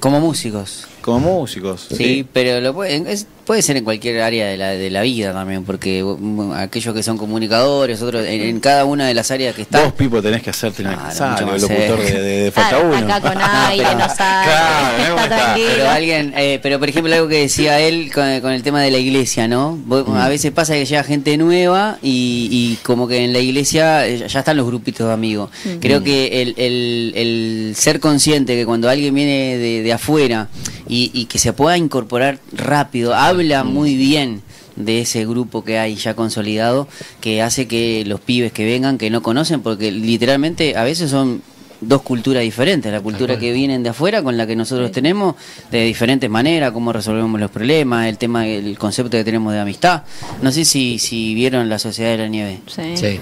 [0.00, 0.86] Como músicos.
[1.00, 1.88] Como músicos.
[1.90, 5.32] Sí, pero lo puede, es- puede ser en cualquier área de la, de la vida
[5.32, 9.54] también, porque mm, aquellos que son comunicadores, otros en, en cada una de las áreas
[9.54, 9.84] que están.
[9.84, 12.22] Vos, Pipo, tenés que hacerte Claro, inalcanzable, mucho el locutor de, serio.
[12.22, 12.96] de- de Falta Uno.
[12.96, 14.46] Acá con aire, pero- no sabe.
[14.46, 15.54] Claro, está.
[15.56, 18.90] Pero alguien, eh, pero por ejemplo algo que decía él con, con el tema de
[18.90, 19.78] la iglesia, ¿no?
[19.86, 20.14] Vos- Mm.
[20.14, 24.26] A veces pasa que llega gente nueva y, y como que en la iglesia eh,
[24.28, 25.50] ya están los grupitos de amigos.
[25.64, 25.78] Mm.
[25.80, 30.48] Creo que el, el- el ser consciente que cuando alguien viene de, de afuera
[30.86, 33.66] y, y que se pueda incorporar rápido, habla Mm.
[33.72, 34.42] muy bien
[34.76, 36.86] de ese grupo que hay ya consolidado,
[37.20, 41.42] que hace que los pibes que vengan, que no conocen, porque literalmente a veces son
[41.80, 45.36] dos culturas diferentes, la cultura que vienen de afuera con la que nosotros tenemos
[45.70, 50.02] de diferentes maneras, cómo resolvemos los problemas, el tema, el concepto que tenemos de amistad.
[50.42, 52.58] No sé si, si vieron la Sociedad de la Nieve.
[52.66, 52.96] Sí.
[52.96, 53.20] Sí.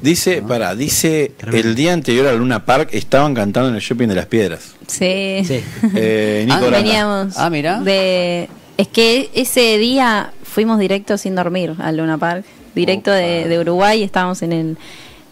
[0.00, 4.14] Dice, para, dice, el día anterior a Luna Park estaban cantando en el shopping de
[4.14, 4.74] las piedras.
[4.86, 5.42] Sí.
[5.46, 5.60] Sí.
[5.94, 6.70] Eh, Nico Ah.
[6.70, 7.34] Veníamos.
[7.36, 7.80] Ah, mirá.
[7.80, 8.48] De,
[8.78, 12.44] es que ese día fuimos directo sin dormir al Luna Park.
[12.74, 14.04] Directo de, de Uruguay.
[14.04, 14.78] Estábamos en el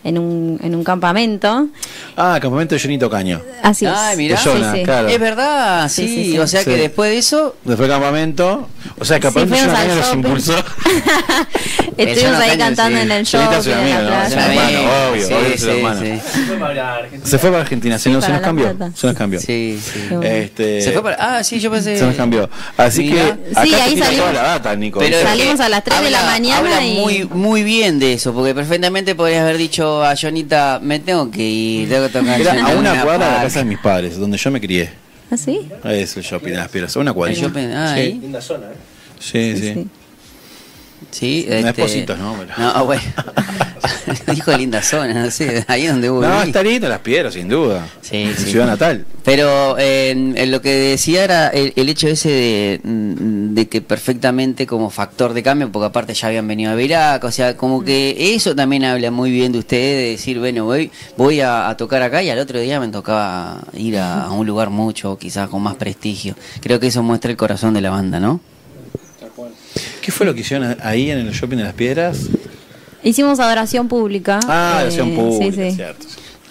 [0.06, 1.68] en un, en un campamento.
[2.16, 3.40] Ah, campamento de Jonito Caño.
[3.62, 3.92] Así es.
[3.94, 4.38] Ay, mirá.
[4.42, 4.84] Jonah, Sí, sí.
[4.84, 5.08] claro.
[5.08, 6.38] Es verdad, sí, Sí, sí, sí.
[6.38, 7.56] o sea que después de eso...
[7.64, 8.68] Después del campamento.
[8.98, 10.54] O sea, campamento de Caño los impulsó.
[11.96, 13.04] Estuvimos ahí cantando sí.
[13.04, 13.40] en el show.
[13.40, 14.22] Jonita es un amigo, ¿no?
[14.22, 14.78] Es un hermano,
[15.10, 16.00] obvio, Sí, obvio, es sí, un hermano.
[16.02, 16.20] sí.
[17.24, 18.76] Se fue para Argentina, se, nos, se cambió.
[18.94, 19.40] Se nos cambió.
[19.40, 20.00] Sí, sí.
[20.22, 21.16] Este, Se fue para...
[21.38, 21.98] Ah, sí, yo pensé...
[21.98, 22.48] se nos cambió.
[22.76, 23.36] Así Mira.
[23.36, 24.32] que acá Sí, ahí salimos.
[24.34, 24.98] la data, Nico.
[24.98, 28.32] Pero Salimos a las 3 de la mañana habla y- muy muy bien de eso,
[28.34, 32.52] porque perfectamente podrías haber dicho a Jonita, me tengo que ir, tengo que tocar Era
[32.66, 33.42] a una cuadra de la Park".
[33.44, 34.90] casa de mis padres, donde yo me crié.
[35.30, 35.68] ¿Ah, sí?
[35.84, 36.96] Es el shopping de las piedras.
[36.96, 37.34] a Una cuadra.
[37.34, 38.18] El shopping, ah, sí.
[38.20, 38.74] Linda zona, ¿eh?
[39.18, 39.60] Sí, sí.
[39.62, 39.72] Sí.
[39.74, 39.86] Sí,
[41.00, 41.26] No
[41.56, 42.36] es este, Positos, ¿no?
[42.38, 43.02] Pero- No, bueno.
[44.32, 47.86] Dijo linda zona, no sé, ahí donde vos No, está lindo las piedras, sin duda.
[48.00, 48.50] Sí, sí.
[48.50, 49.04] ciudad natal.
[49.24, 53.80] Pero eh, en lo que decía era el, el hecho ese de, mm, de que
[53.82, 57.84] perfectamente como factor de cambio, porque aparte ya habían venido a Irak, o sea, como
[57.84, 61.76] que eso también habla muy bien de ustedes, de decir, bueno, voy, voy a, a
[61.76, 65.48] tocar acá y al otro día me tocaba ir a, a un lugar mucho, quizás
[65.48, 66.34] con más prestigio.
[66.60, 68.40] Creo que eso muestra el corazón de la banda, ¿no?
[70.00, 72.18] ¿Qué fue lo que hicieron ahí en el shopping de las piedras?
[73.02, 74.40] Hicimos adoración pública.
[74.48, 75.76] Ah, eh, adoración pública, sí, sí.
[75.76, 76.06] cierto.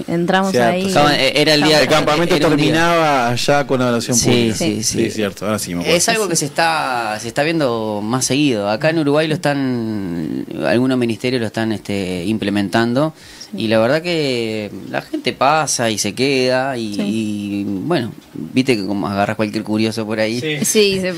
[0.08, 0.82] Entramos Cierto, ahí.
[0.84, 1.04] cierto.
[1.04, 4.56] No, eh, era el día El campamento terminaba allá con la oración Sí, pública.
[4.58, 5.10] sí, sí.
[5.10, 5.98] cierto, ahora sí me acuerdo.
[5.98, 8.70] Es algo que se está se está viendo más seguido.
[8.70, 13.14] Acá en Uruguay lo están algunos ministerios lo están este, implementando
[13.58, 18.86] y la verdad que la gente pasa y se queda y, y, bueno, viste que
[18.86, 20.40] como agarras cualquier curioso por ahí.
[20.64, 21.14] Sí, se-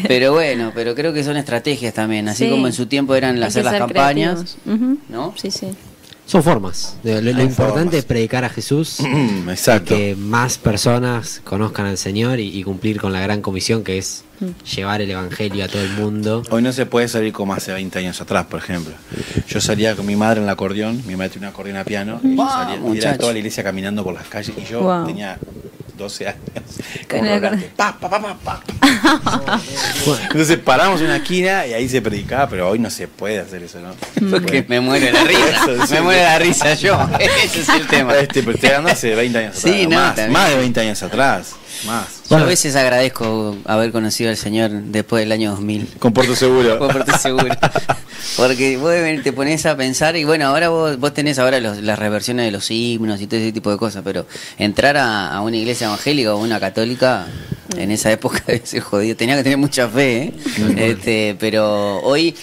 [0.08, 2.50] Pero bueno, pero creo que son estrategias también, así Sí.
[2.50, 4.98] como en su tiempo eran hacer las campañas, creativos.
[5.08, 5.34] ¿no?
[5.36, 5.68] Sí, sí.
[6.30, 6.96] Son formas.
[7.02, 7.94] Lo, importante formas.
[7.94, 8.98] es predicar a Jesús.
[9.00, 9.96] Mm, Exacto.
[9.96, 14.22] que más personas conozcan al Señor y, y cumplir con la gran comisión que es
[14.76, 16.44] llevar el Evangelio a todo el mundo.
[16.50, 18.94] Hoy no se puede salir como hace 20 años atrás, por ejemplo.
[19.48, 22.20] Yo salía con mi madre en el acordeón, mi madre tenía un acordeón a piano,
[22.22, 25.06] y yo salía y era toda la iglesia caminando por las calles, y yo Wow.
[25.06, 25.36] tenía
[26.00, 26.40] 12 años.
[27.08, 27.40] Con el.
[27.76, 28.62] Pa, pa, pa, pa, pa.
[30.22, 33.62] Entonces paramos en una esquina y ahí se predicaba, pero hoy no se puede hacer
[33.62, 33.94] eso, ¿no?
[34.30, 36.98] Porque me muero de la risa, me muero de la risa yo.
[37.20, 38.16] Ese es el tema.
[38.16, 39.74] Este, pero estoy hablando hace 20 años atrás.
[39.74, 41.54] Sí, no, más, más de 20 años atrás.
[41.86, 42.06] Más.
[42.28, 45.94] Yo a veces agradezco haber conocido al Señor después del año 2000.
[45.98, 46.78] Con Puerto Seguro.
[46.88, 47.46] Parte seguro.
[48.36, 51.98] Porque vos te pones a pensar y bueno, ahora vos, vos tenés ahora los- las
[51.98, 54.26] reversiones de los himnos y todo ese tipo de cosas, pero
[54.58, 57.26] entrar a, a una iglesia evangélica o una católica
[57.76, 59.16] en esa época debe ser jodido.
[59.16, 60.34] Tenía que tener mucha fe, ¿eh?
[60.76, 62.34] este, pero hoy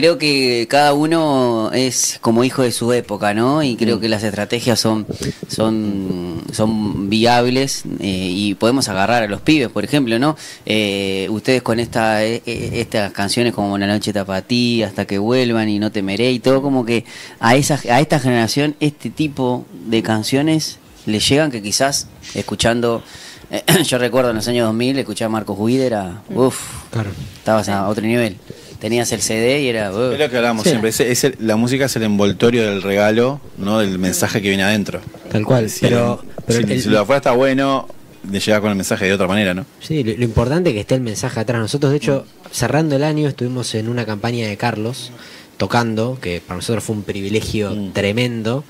[0.00, 3.62] creo que cada uno es como hijo de su época, ¿no?
[3.62, 5.06] Y creo que las estrategias son
[5.46, 10.38] son son viables eh, y podemos agarrar a los pibes, por ejemplo, ¿no?
[10.64, 15.78] Eh, ustedes con esta eh, estas canciones como La noche tapatí, hasta que vuelvan y
[15.78, 17.04] no temeré y todo como que
[17.38, 23.02] a esa a esta generación este tipo de canciones le llegan que quizás escuchando
[23.50, 26.58] eh, yo recuerdo en los años 2000 escuchar a Marcos Wider era uff,
[26.90, 27.10] Claro.
[27.36, 28.38] estabas a otro nivel.
[28.80, 30.14] Tenías el CD y era uf.
[30.14, 30.70] Es lo que hablamos Sí.
[30.70, 30.90] siempre.
[30.90, 34.62] es- es el- la música es el envoltorio del regalo, no del mensaje que viene
[34.64, 35.00] adentro.
[35.30, 35.68] Tal cual.
[35.70, 37.86] Si, Pero, pero si, el- si lo de afuera está bueno,
[38.22, 39.66] de llegar con el mensaje de otra manera, ¿no?
[39.80, 41.60] Sí, lo, lo importante es que esté el mensaje atrás.
[41.60, 45.10] Nosotros, de hecho, cerrando el año, estuvimos en una campaña de Carlos
[45.58, 47.92] tocando, que para nosotros fue un privilegio Mm.
[47.92, 48.64] tremendo.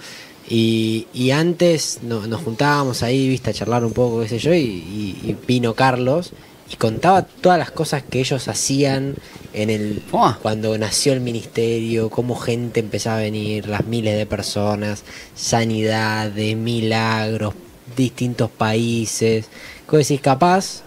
[0.49, 4.53] Y, y antes no- nos juntábamos ahí, viste, a charlar un poco, qué sé yo,
[4.53, 6.33] y, y- y vino Carlos
[6.71, 9.16] y contaba todas las cosas que ellos hacían
[9.53, 10.39] en el Fua.
[10.41, 15.03] cuando nació el ministerio, cómo gente empezaba a venir, las miles de personas,
[15.35, 17.55] sanidades, milagros,
[17.97, 19.47] distintos países.
[19.87, 20.83] Como decís, capaz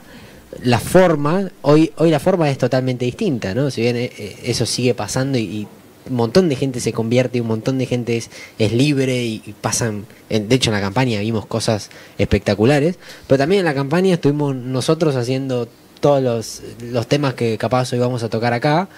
[0.61, 3.69] la forma, hoy, hoy la forma es totalmente distinta, ¿no?
[3.69, 5.67] Si bien eh, eh, eso sigue pasando y, y
[6.09, 8.29] un montón de gente se convierte un montón de gente es,
[8.59, 12.97] es libre y, y pasan, en- de hecho en la campaña vimos cosas espectaculares,
[13.27, 15.67] pero también en la campaña estuvimos nosotros haciendo
[15.99, 18.89] todos los, los temas que capaz hoy vamos a tocar acá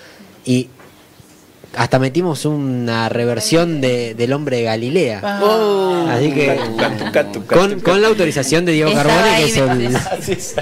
[0.45, 0.69] y
[1.77, 5.19] hasta metimos una reversión de, del hombre de Galilea.
[6.09, 6.59] Así que
[7.47, 9.99] con, con la autorización de Diego Carbone, que ahí, es el, me-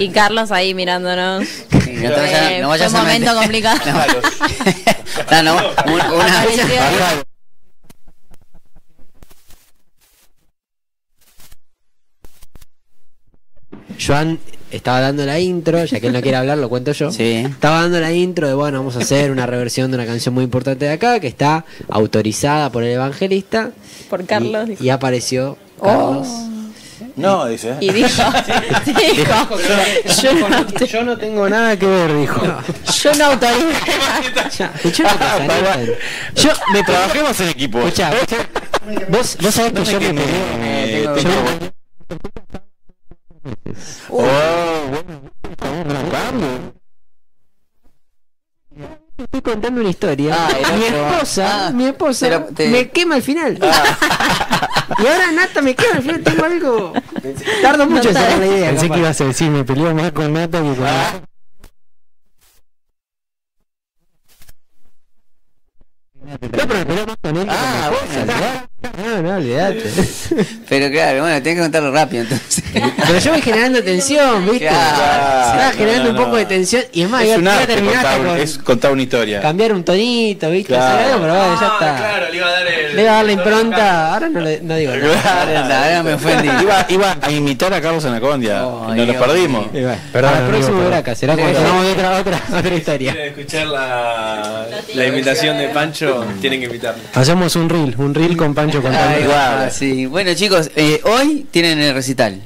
[0.04, 1.46] Y Carlos ahí mirándonos.
[1.46, 3.78] Sí, no, te vayas- Eh, no vayas fue a un momento meter- complicado.
[5.30, 5.54] No, no,
[5.92, 7.24] una- una-
[13.98, 14.38] Joan
[14.70, 17.10] estaba dando la intro, ya que él no quiere hablar, lo cuento yo.
[17.12, 17.44] Sí.
[17.48, 20.44] Estaba dando la intro de, bueno, vamos a hacer una reversión de una canción muy
[20.44, 23.70] importante de acá, que está autorizada por el evangelista.
[24.10, 24.68] Por Carlos.
[24.80, 26.26] Y, y apareció Carlos.
[27.16, 27.70] No, dice.
[27.70, 27.76] ¿eh?
[27.80, 28.08] Y dijo,
[28.86, 29.58] dijo,
[30.22, 32.40] yo no, te- Yo no tengo nada que ver, dijo.
[33.02, 33.66] yo no autorizo.
[35.00, 35.86] Una cosa, Nathan.
[36.34, 37.78] Yo me Trabajemos en equipo.
[37.80, 38.48] Escuchá, escuchá.
[39.08, 40.24] Vos, vos sabés que yo me peleo.
[40.60, 41.73] Eh, tengo- tengo-
[44.10, 44.24] Oh,
[49.16, 50.34] Estoy contando una historia.
[50.36, 53.58] Ah, mi esposa, Ah, mi esposa te- me quema al final.
[54.98, 56.22] y ahora Nata me quema al final.
[56.24, 56.92] Tengo algo.
[57.62, 58.70] Tardo mucho en sacar la idea.
[58.70, 58.94] Pensé capaz.
[58.94, 60.86] que ibas a decir, me peleo más con Nata que con.
[66.24, 68.68] No, pero me peleo más con él Ah, vos Nata.
[69.04, 69.82] No, no, olvídate.
[70.68, 72.64] Pero claro, bueno, tenés que contarlo rápido entonces.
[72.72, 74.66] Pero yo voy generando tensión, ¿viste?
[74.68, 75.52] Claro.
[75.52, 76.36] Estaba generando No, un poco no.
[76.36, 78.92] de tensión y es más, Es ya, un ya arte terminaste contar, con es contar
[78.92, 79.40] una historia.
[79.40, 80.68] cambiar un tonito, ¿viste?
[80.68, 80.94] Claro.
[80.96, 81.96] Hacer algo, pero bueno, ya Ah, está.
[81.96, 82.96] claro, le iba a dar el.
[82.96, 85.40] Le iba a dar la impronta, ahora no, le, no digo nada.
[85.40, 86.48] Ahora, ahora me ofendí.
[86.62, 88.66] Iba, iba a imitar a Carlos Anacondia.
[88.66, 89.72] Oh, y nos Dios los perdimos.
[89.72, 90.84] Bueno, Perdón, para el próximo.
[90.86, 91.64] Braca, será cuando Sí.
[91.64, 93.12] tengamos otra, otra, otra historia.
[93.12, 96.24] ¿Quieren escuchar la, la imitación de Pancho?
[96.40, 97.02] Tienen que invitarme.
[97.14, 99.16] Hacemos un reel, un reel con Pancho contando.
[99.16, 100.06] Ahí va, sí.
[100.06, 102.40] Bueno chicos, eh, hoy tienen el recital.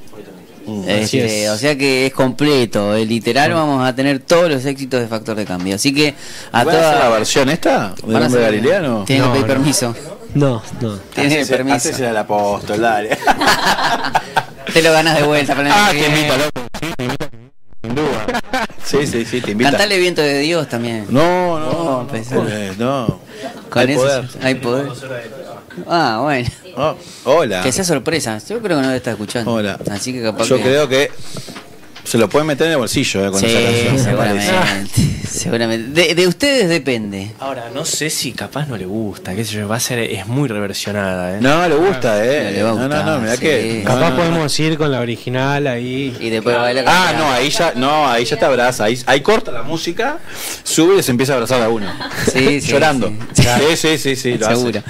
[0.87, 1.51] Este, es.
[1.51, 5.35] O sea que es completo, eh, literal vamos a tener todos los éxitos de Factor
[5.35, 5.74] de Cambio.
[5.76, 6.14] Así que
[6.53, 7.09] a ¿Van a hacer la toda...
[7.16, 7.95] versión esta?
[7.97, 9.05] ¿De van a nombre hacer- galileano?
[9.07, 9.53] Tienen que pedir no.
[9.55, 9.97] permiso.
[10.35, 10.97] No, no.
[11.14, 11.76] Tienen Hacese- permiso.
[11.76, 13.16] hacese al apóstol, dale.
[14.72, 16.68] Te lo ganas de vuelta para el ah, que te invita, loco.
[16.79, 17.09] Sí, te.
[17.83, 18.68] Sin duda.
[18.85, 19.70] Sí, sí, sí, te invita.
[19.70, 21.07] Cantale viento de Dios también.
[21.09, 22.49] No, no, No, no.
[22.49, 23.20] eh, no.
[23.70, 24.29] Con Hay eso poder.
[24.43, 24.89] hay poder.
[25.87, 26.49] Ah, bueno.
[26.76, 27.62] Oh, hola.
[27.62, 28.39] Que sea sorpresa.
[28.49, 29.53] Yo creo que no debe estar escuchando.
[29.53, 29.79] Hola.
[29.91, 30.62] Así que capaz Yo que...
[30.62, 31.11] creo que
[32.05, 34.05] se lo pueden meter en el bolsillo eh, con esa Sí, canción.
[34.07, 34.47] me parece.
[34.47, 34.93] seguramente.
[35.33, 36.01] seguramente.
[36.09, 37.33] De, de ustedes depende.
[37.41, 40.26] Ahora, no sé si capaz no le gusta, qué sé yo, va a ser, es
[40.26, 41.41] muy reversionada, ¿eh?
[41.41, 42.45] No, le gusta, eh.
[42.45, 43.41] No le va a No, no, no, gustar, mirá sí.
[43.41, 43.81] que.
[43.85, 44.16] no, Capaz no, no.
[44.16, 46.16] podemos ir con la original ahí.
[46.20, 49.20] Y después baila con Ah, no, ahí ya, no, ahí ya te abraza, ahí, ahí
[49.20, 50.18] corta la música,
[50.62, 51.87] sube y se empieza a abrazar a uno.
[52.33, 53.12] Sí, sí, Llorando.
[53.35, 53.43] sí.
[53.68, 54.57] Sí, sí, sí, sí, lo hace.
[54.57, 54.83] Seguro.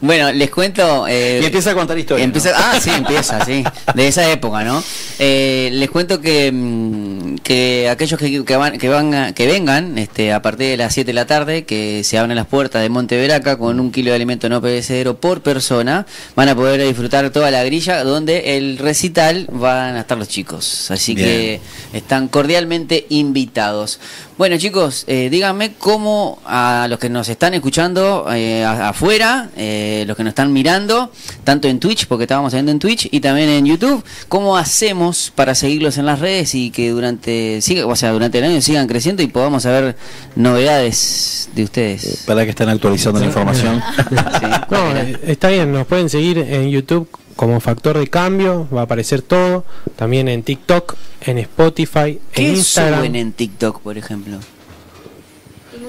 [0.00, 1.06] Bueno, les cuento.
[1.08, 2.24] eh, Y empieza a contar historias.
[2.24, 2.56] Empieza, ¿no?
[2.58, 3.62] Ah, sí, empieza, sí.
[3.94, 4.82] De esa época, ¿no?
[5.18, 10.32] Eh, les cuento que, mm, que aquellos que, que, van, que, van que vengan este,
[10.32, 13.16] a partir de las 7 de la tarde, que se abren las puertas de Monte
[13.16, 17.50] Veraca con un kilo de alimento no perecedero por persona, van a poder disfrutar toda
[17.50, 20.90] la grilla donde el recital van a estar los chicos.
[20.90, 21.26] Así Bien.
[21.26, 21.60] que
[21.92, 24.00] están cordialmente invitados.
[24.38, 30.04] Bueno chicos, eh, díganme cómo a los que nos están escuchando eh, a- afuera, eh,
[30.06, 31.10] los que nos están mirando,
[31.42, 35.54] tanto en Twitch, porque estábamos viendo en Twitch, y también en YouTube, cómo hacemos para
[35.54, 39.22] seguirlos en las redes y que durante, siga, o sea, durante el año sigan creciendo
[39.22, 39.96] y podamos saber
[40.34, 42.24] novedades de ustedes.
[42.26, 43.82] Para que están actualizando la información.
[44.38, 44.46] Sí.
[44.70, 48.84] No, eh, está bien, nos pueden seguir en YouTube como Factor de Cambio, va a
[48.84, 49.64] aparecer todo.
[49.96, 53.00] También en TikTok, en Spotify, en ¿Qué Instagram.
[53.00, 54.38] suben en TikTok, por ejemplo?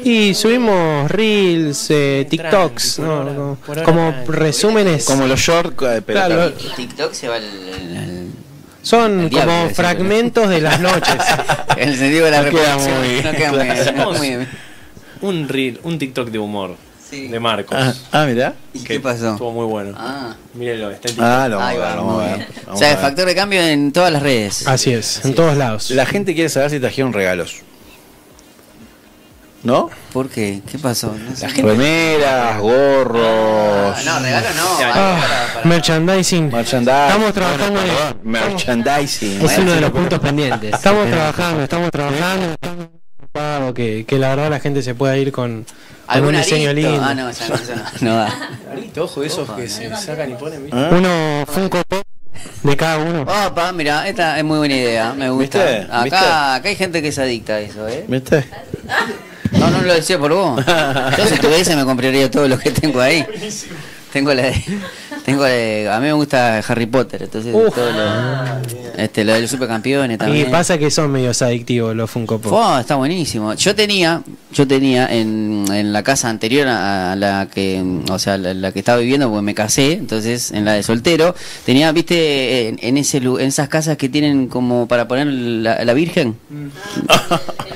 [0.04, 3.02] Y subimos Reels, eh, TikToks,
[3.84, 5.06] como, resúmenes.
[5.06, 6.76] Como los short, eh, pero Claro, claro.
[6.76, 7.44] TikTok se va al...
[7.44, 8.28] al-
[8.82, 9.76] Son El como decirlo.
[9.76, 11.16] fragmentos de las noches.
[11.78, 13.00] en el sentido de la No queda reproducción.
[13.00, 14.48] muy- no queda muy bien, Hacemos muy bien.
[15.22, 16.76] un reel, un TikTok de humor
[17.10, 17.28] Sí.
[17.30, 17.78] de Marcos.
[17.80, 18.54] Ah, ah, mirá.
[18.74, 19.32] ¿Y que qué pasó?
[19.34, 19.96] Estuvo muy bueno.
[19.98, 21.16] Ah, Mírenlo, está en.
[21.22, 22.38] Ah, lo vamos ahí a ver, vamos muy a ver.
[22.38, 22.50] bien.
[22.66, 23.06] Vamos O sea, a el ver.
[23.06, 24.68] factor de cambio en todas las redes.
[24.68, 25.90] Así es, en todos lados.
[25.92, 27.62] La gente quiere saber si trajeron regalos.
[29.64, 29.90] ¿No?
[30.14, 30.62] ¿Por qué?
[30.72, 31.14] ¿Qué pasó?
[31.14, 31.48] No sé.
[31.48, 33.96] Remeras, gorros.
[33.98, 34.64] Ah, no, regalo no.
[34.84, 36.52] Ah, para- para- merchandising.
[36.52, 37.08] Merchandising.
[37.08, 39.42] Estamos trabajando en Perdón, Merchandising.
[39.46, 40.74] Es uno de los puntos pendientes.
[40.74, 42.88] Estamos trabajando, estamos trabajando, estamos
[43.18, 45.66] preocupados que, que la verdad la gente se pueda ir con,
[46.08, 46.90] ¿Algún diseño arito?
[46.90, 47.06] lindo.
[47.06, 48.50] Ah, no, ya no, no, no da.
[48.72, 50.78] Arito, ojo, esos que se sacan y ponen, ¿viste?
[50.78, 50.90] ¿Ah?
[50.92, 52.04] Uno Funko Pop
[52.64, 53.22] de cada uno.
[53.24, 55.60] Opa, mira, esta es muy buena idea, me gusta.
[55.60, 55.84] ¿Viste?
[55.84, 56.18] Acá, ¿Viste?
[56.18, 58.06] acá hay gente que es adicta a eso, ¿eh?
[58.08, 58.46] ¿Viste?
[59.52, 60.64] No, no lo decía por vos.
[61.18, 63.26] Yo si tuviese me compraría todo lo que tengo ahí.
[64.12, 64.64] Tengo la de,
[65.28, 67.76] tengo de- a mí me gusta Harry Potter, entonces Uf.
[67.76, 70.50] todo lo, este, lo de los supercampeones Y también.
[70.50, 72.54] pasa que son medios adictivos los Funko Pop.
[72.54, 73.54] Oh, está buenísimo.
[73.56, 74.22] Yo tenía,
[74.54, 78.80] yo tenía en, en la casa anterior a la que, o sea, la, la que
[78.80, 83.18] estaba viviendo, porque me casé, entonces en la de soltero, tenía, viste, en, en ese
[83.18, 86.38] en esas casas que tienen como para poner la, la Virgen.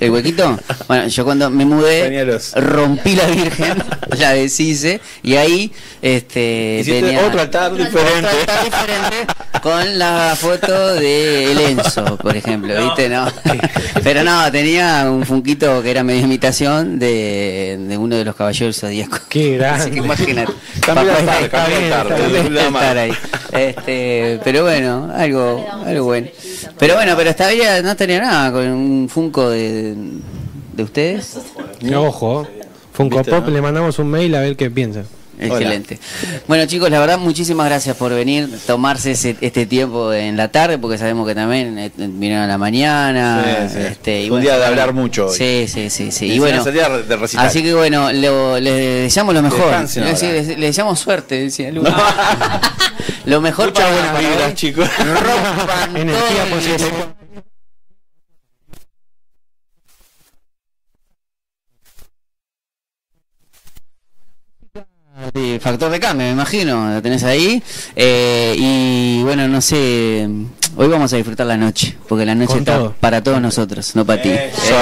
[0.00, 0.58] El huequito.
[0.88, 2.24] Bueno, yo cuando me mudé,
[2.56, 3.82] rompí la Virgen,
[4.18, 5.72] la deshice, y ahí
[6.02, 8.28] este, Hiciste tenía otro altar otro diferente.
[8.28, 13.08] altar diferente con la foto de El Enzo, por ejemplo, ¿viste?
[13.08, 13.26] No.
[14.02, 18.78] Pero no, tenía un funquito que era medio imitación de, de uno de los caballeros
[18.78, 19.20] zodíacos.
[19.30, 19.98] Qué Así que grande.
[19.98, 20.52] imagínate.
[20.80, 23.16] Cambia altar, cambia.
[23.52, 26.26] Este, pero bueno, algo, algo bueno.
[26.78, 29.94] Pero bueno, pero hasta ahí no tenía nada con un funko de,
[30.74, 31.38] de ustedes.
[31.80, 32.46] Qué ojo.
[32.92, 33.50] Funko ¿Viste, Pop no?
[33.50, 35.06] le mandamos un mail a ver qué piensan.
[35.40, 35.98] Excelente.
[36.46, 40.78] Bueno chicos, la verdad muchísimas gracias por venir, tomarse ese- este tiempo en la tarde,
[40.78, 43.44] porque sabemos que también eh, vinieron a la mañana.
[43.68, 43.84] Sí, sí.
[43.86, 45.36] Este, y Un bueno, día de hablar mucho hoy.
[45.36, 46.26] Sí, sí, sí, sí.
[46.32, 49.60] Y bueno, de así que bueno, lo- les deseamos lo mejor.
[49.66, 50.28] Descansen Le, ahora.
[50.28, 51.82] le- le deseamos suerte, decía Lu.
[53.24, 54.54] lo mejor Muchas para, buenas para vibras, hoy.
[54.54, 54.88] chicos.
[54.98, 57.14] Rompan Energía todo el- positiva.
[65.34, 67.60] Ahí factor de cambio, me imagino, la tenés ahí.
[67.96, 70.28] Eh, y bueno, no sé,
[70.76, 72.94] hoy vamos a disfrutar la noche, porque la noche Con está todo.
[73.00, 74.30] para todos nosotros, no para ti.
[74.30, 74.74] Eso.